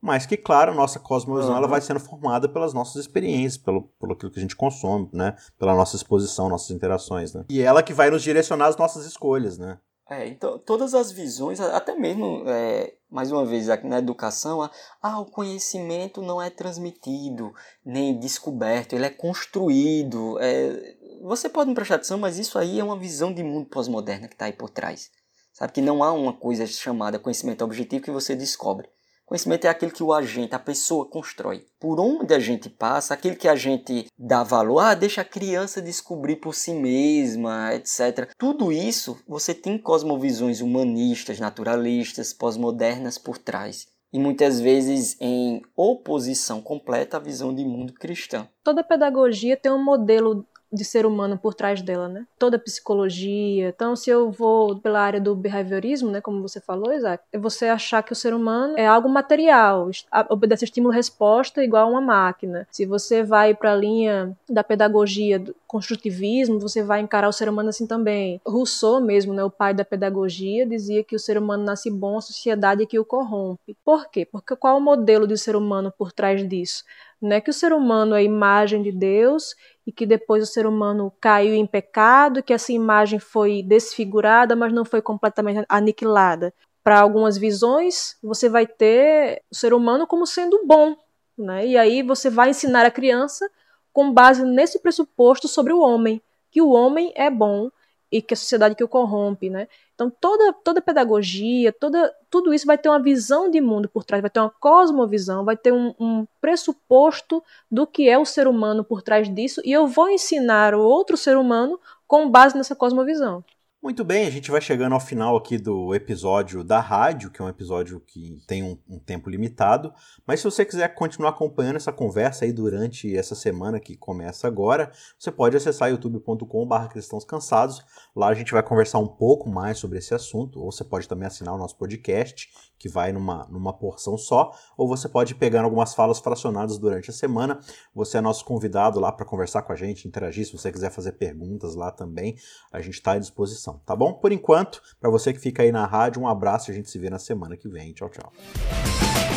Mas 0.01 0.25
que, 0.25 0.35
claro, 0.35 0.71
a 0.71 0.75
nossa 0.75 0.99
cosmovisão 0.99 1.51
uhum. 1.51 1.57
ela 1.57 1.67
vai 1.67 1.81
sendo 1.81 1.99
formada 1.99 2.49
pelas 2.49 2.73
nossas 2.73 2.95
experiências, 2.97 3.57
pelo, 3.57 3.83
pelo 3.99 4.13
aquilo 4.13 4.31
que 4.31 4.39
a 4.39 4.41
gente 4.41 4.55
consome, 4.55 5.09
né? 5.13 5.35
Pela 5.57 5.73
nossa 5.73 5.95
exposição, 5.95 6.49
nossas 6.49 6.71
interações, 6.71 7.33
né? 7.33 7.45
E 7.49 7.61
ela 7.61 7.81
que 7.81 7.93
vai 7.93 8.09
nos 8.09 8.21
direcionar 8.21 8.67
as 8.67 8.77
nossas 8.77 9.05
escolhas, 9.05 9.57
né? 9.57 9.79
É, 10.09 10.27
então, 10.27 10.59
todas 10.59 10.93
as 10.93 11.11
visões, 11.11 11.59
até 11.59 11.95
mesmo, 11.95 12.43
é, 12.47 12.93
mais 13.09 13.31
uma 13.31 13.45
vez, 13.45 13.69
aqui 13.69 13.87
na 13.87 13.99
educação, 13.99 14.69
ah, 15.01 15.19
o 15.19 15.25
conhecimento 15.25 16.21
não 16.21 16.41
é 16.41 16.49
transmitido, 16.49 17.53
nem 17.85 18.17
descoberto, 18.19 18.93
ele 18.93 19.05
é 19.05 19.09
construído. 19.09 20.37
É, 20.39 20.95
você 21.21 21.47
pode 21.47 21.69
me 21.69 21.75
prestar 21.75 21.95
atenção, 21.95 22.17
mas 22.17 22.37
isso 22.37 22.57
aí 22.57 22.79
é 22.79 22.83
uma 22.83 22.97
visão 22.97 23.33
de 23.33 23.43
mundo 23.43 23.69
pós-moderna 23.69 24.27
que 24.27 24.33
está 24.33 24.45
aí 24.45 24.53
por 24.53 24.69
trás. 24.69 25.09
Sabe 25.53 25.71
que 25.71 25.81
não 25.81 26.03
há 26.03 26.11
uma 26.11 26.33
coisa 26.33 26.67
chamada 26.67 27.17
conhecimento 27.17 27.63
objetivo 27.63 28.03
que 28.03 28.11
você 28.11 28.35
descobre. 28.35 28.89
Conhecimento 29.25 29.65
é 29.65 29.69
aquilo 29.69 29.91
que 29.91 30.03
o 30.03 30.13
agente, 30.13 30.53
a 30.53 30.59
pessoa 30.59 31.09
constrói. 31.09 31.65
Por 31.79 31.99
onde 31.99 32.33
a 32.33 32.39
gente 32.39 32.69
passa, 32.69 33.13
aquilo 33.13 33.35
que 33.35 33.47
a 33.47 33.55
gente 33.55 34.05
dá 34.17 34.43
valor, 34.43 34.79
ah, 34.79 34.93
deixa 34.93 35.21
a 35.21 35.25
criança 35.25 35.81
descobrir 35.81 36.35
por 36.35 36.53
si 36.53 36.73
mesma, 36.73 37.73
etc. 37.73 38.29
Tudo 38.37 38.71
isso 38.71 39.19
você 39.27 39.53
tem 39.53 39.79
cosmovisões 39.79 40.61
humanistas, 40.61 41.39
naturalistas, 41.39 42.33
pós-modernas 42.33 43.17
por 43.17 43.39
trás. 43.39 43.87
E 44.13 44.19
muitas 44.19 44.61
vezes 44.61 45.17
em 45.19 45.61
oposição 45.75 46.61
completa 46.61 47.17
à 47.17 47.19
visão 47.19 47.53
de 47.53 47.65
mundo 47.65 47.93
cristã. 47.93 48.47
Toda 48.63 48.83
pedagogia 48.83 49.57
tem 49.57 49.71
um 49.71 49.83
modelo 49.83 50.45
de 50.71 50.83
ser 50.83 51.05
humano 51.05 51.37
por 51.37 51.53
trás 51.53 51.81
dela, 51.81 52.07
né? 52.07 52.25
Toda 52.37 52.57
a 52.57 52.59
psicologia. 52.59 53.69
Então, 53.69 53.95
se 53.95 54.09
eu 54.09 54.31
vou 54.31 54.77
pela 54.79 54.99
área 54.99 55.21
do 55.21 55.35
behaviorismo, 55.35 56.11
né, 56.11 56.21
como 56.21 56.41
você 56.41 56.59
falou, 56.59 56.93
Isaac, 56.93 57.23
é 57.31 57.37
você 57.37 57.65
achar 57.65 58.03
que 58.03 58.13
o 58.13 58.15
ser 58.15 58.33
humano 58.33 58.75
é 58.77 58.85
algo 58.85 59.07
material, 59.07 59.89
obedece 60.29 60.65
estímulo-resposta 60.65 61.63
igual 61.63 61.87
a 61.87 61.91
uma 61.91 62.01
máquina. 62.01 62.67
Se 62.71 62.85
você 62.85 63.23
vai 63.23 63.53
para 63.53 63.73
a 63.73 63.75
linha 63.75 64.35
da 64.49 64.63
pedagogia 64.63 65.39
do 65.39 65.55
construtivismo, 65.67 66.59
você 66.59 66.83
vai 66.83 67.01
encarar 67.01 67.27
o 67.27 67.33
ser 67.33 67.49
humano 67.49 67.69
assim 67.69 67.87
também. 67.87 68.39
Rousseau 68.45 69.01
mesmo, 69.01 69.33
né, 69.33 69.43
o 69.43 69.49
pai 69.49 69.73
da 69.73 69.85
pedagogia, 69.85 70.65
dizia 70.65 71.03
que 71.03 71.15
o 71.15 71.19
ser 71.19 71.37
humano 71.37 71.63
nasce 71.63 71.89
bom, 71.89 72.17
a 72.17 72.21
sociedade 72.21 72.83
é 72.83 72.85
que 72.85 72.99
o 72.99 73.05
corrompe. 73.05 73.77
Por 73.83 74.09
quê? 74.09 74.25
Porque 74.25 74.55
qual 74.55 74.75
é 74.75 74.77
o 74.77 74.81
modelo 74.81 75.27
de 75.27 75.37
ser 75.37 75.55
humano 75.55 75.93
por 75.97 76.11
trás 76.11 76.47
disso? 76.47 76.83
Não 77.21 77.31
é 77.31 77.41
que 77.41 77.49
o 77.49 77.53
ser 77.53 77.73
humano 77.73 78.13
é 78.13 78.19
a 78.19 78.23
imagem 78.23 78.83
de 78.83 78.91
Deus 78.91 79.55
e 79.85 79.91
que 79.91 80.05
depois 80.05 80.43
o 80.43 80.51
ser 80.51 80.65
humano 80.65 81.13
caiu 81.21 81.53
em 81.53 81.65
pecado, 81.65 82.41
que 82.41 82.53
essa 82.53 82.71
imagem 82.73 83.19
foi 83.19 83.61
desfigurada, 83.61 84.55
mas 84.55 84.73
não 84.73 84.83
foi 84.83 85.01
completamente 85.01 85.63
aniquilada. 85.69 86.53
Para 86.83 86.99
algumas 86.99 87.37
visões, 87.37 88.17
você 88.21 88.49
vai 88.49 88.65
ter 88.65 89.41
o 89.51 89.55
ser 89.55 89.73
humano 89.73 90.07
como 90.07 90.25
sendo 90.25 90.65
bom, 90.65 90.95
né? 91.37 91.65
E 91.65 91.77
aí 91.77 92.01
você 92.01 92.29
vai 92.29 92.49
ensinar 92.49 92.85
a 92.85 92.91
criança 92.91 93.49
com 93.93 94.11
base 94.11 94.43
nesse 94.43 94.79
pressuposto 94.79 95.47
sobre 95.47 95.71
o 95.71 95.79
homem, 95.79 96.21
que 96.51 96.61
o 96.61 96.69
homem 96.69 97.13
é 97.15 97.29
bom 97.29 97.69
e 98.11 98.21
que 98.21 98.33
a 98.33 98.37
sociedade 98.37 98.75
que 98.75 98.83
o 98.83 98.87
corrompe, 98.87 99.49
né? 99.49 99.67
Então 99.95 100.09
toda 100.09 100.53
toda 100.53 100.81
pedagogia, 100.81 101.71
toda 101.71 102.13
tudo 102.29 102.53
isso 102.53 102.67
vai 102.67 102.77
ter 102.77 102.89
uma 102.89 103.01
visão 103.01 103.49
de 103.49 103.61
mundo 103.61 103.87
por 103.87 104.03
trás, 104.03 104.21
vai 104.21 104.29
ter 104.29 104.41
uma 104.41 104.49
cosmovisão, 104.49 105.45
vai 105.45 105.55
ter 105.55 105.71
um, 105.71 105.93
um 105.97 106.27
pressuposto 106.41 107.41
do 107.71 107.87
que 107.87 108.09
é 108.09 108.19
o 108.19 108.25
ser 108.25 108.47
humano 108.47 108.83
por 108.83 109.01
trás 109.01 109.33
disso 109.33 109.61
e 109.63 109.71
eu 109.71 109.87
vou 109.87 110.09
ensinar 110.09 110.75
o 110.75 110.81
outro 110.81 111.15
ser 111.15 111.37
humano 111.37 111.79
com 112.05 112.29
base 112.29 112.57
nessa 112.57 112.75
cosmovisão. 112.75 113.43
Muito 113.85 114.03
bem, 114.03 114.25
a 114.25 114.31
gente 114.31 114.49
vai 114.49 114.59
chegando 114.59 114.93
ao 114.93 114.99
final 114.99 115.37
aqui 115.37 115.59
do 115.59 115.93
episódio 115.93 116.63
da 116.63 116.79
rádio, 116.79 117.29
que 117.29 117.39
é 117.39 117.45
um 117.45 117.49
episódio 117.49 117.99
que 117.99 118.41
tem 118.47 118.63
um, 118.63 118.75
um, 118.89 118.97
tempo 118.97 119.29
limitado. 119.29 119.93
Mas 120.25 120.39
se 120.39 120.45
você 120.45 120.65
quiser 120.65 120.87
continuar 120.95 121.29
acompanhando 121.29 121.75
essa 121.75 121.93
conversa 121.93 122.45
aí 122.45 122.51
durante 122.51 123.15
essa 123.15 123.35
semana 123.35 123.79
que 123.79 123.95
começa 123.95 124.47
agora, 124.47 124.91
você 125.19 125.31
pode 125.31 125.55
acessar 125.55 125.91
youtube.com.br 125.91 126.87
cristãos 126.89 127.23
cansados. 127.23 127.79
Lá 128.15 128.29
a 128.29 128.33
gente 128.33 128.51
vai 128.51 128.63
conversar 128.63 128.97
um 128.97 129.07
pouco 129.07 129.47
mais 129.51 129.77
sobre 129.77 129.99
esse 129.99 130.15
assunto, 130.15 130.59
ou 130.59 130.71
você 130.71 130.83
pode 130.83 131.07
também 131.07 131.27
assinar 131.27 131.53
o 131.53 131.57
nosso 131.59 131.77
podcast, 131.77 132.49
que 132.77 132.89
vai 132.89 133.11
numa, 133.11 133.45
numa 133.49 133.73
porção 133.73 134.17
só, 134.17 134.51
ou 134.77 134.87
você 134.87 135.07
pode 135.07 135.35
pegar 135.35 135.63
algumas 135.63 135.93
falas 135.93 136.19
fracionadas 136.19 136.77
durante 136.77 137.09
a 137.09 137.13
semana. 137.13 137.59
Você 137.93 138.17
é 138.17 138.21
nosso 138.21 138.45
convidado 138.45 138.99
lá 138.99 139.11
para 139.11 139.25
conversar 139.25 139.61
com 139.61 139.71
a 139.71 139.75
gente, 139.75 140.07
interagir. 140.07 140.45
Se 140.45 140.53
você 140.53 140.71
quiser 140.71 140.91
fazer 140.91 141.13
perguntas 141.13 141.75
lá 141.75 141.91
também, 141.91 142.35
a 142.71 142.81
gente 142.81 142.95
está 142.95 143.13
à 143.13 143.19
disposição, 143.19 143.81
tá 143.85 143.95
bom? 143.95 144.13
Por 144.13 144.31
enquanto, 144.31 144.81
para 144.99 145.09
você 145.09 145.33
que 145.33 145.39
fica 145.39 145.63
aí 145.63 145.71
na 145.71 145.85
rádio, 145.85 146.21
um 146.21 146.27
abraço 146.27 146.69
e 146.69 146.71
a 146.71 146.75
gente 146.75 146.89
se 146.89 146.99
vê 146.99 147.09
na 147.09 147.19
semana 147.19 147.57
que 147.57 147.69
vem. 147.69 147.93
Tchau, 147.93 148.09
tchau. 148.09 148.31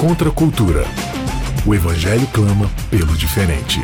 Contra 0.01 0.29
a 0.29 0.33
cultura. 0.33 0.83
O 1.67 1.75
Evangelho 1.75 2.27
clama 2.33 2.67
pelo 2.91 3.17
diferente. 3.17 3.81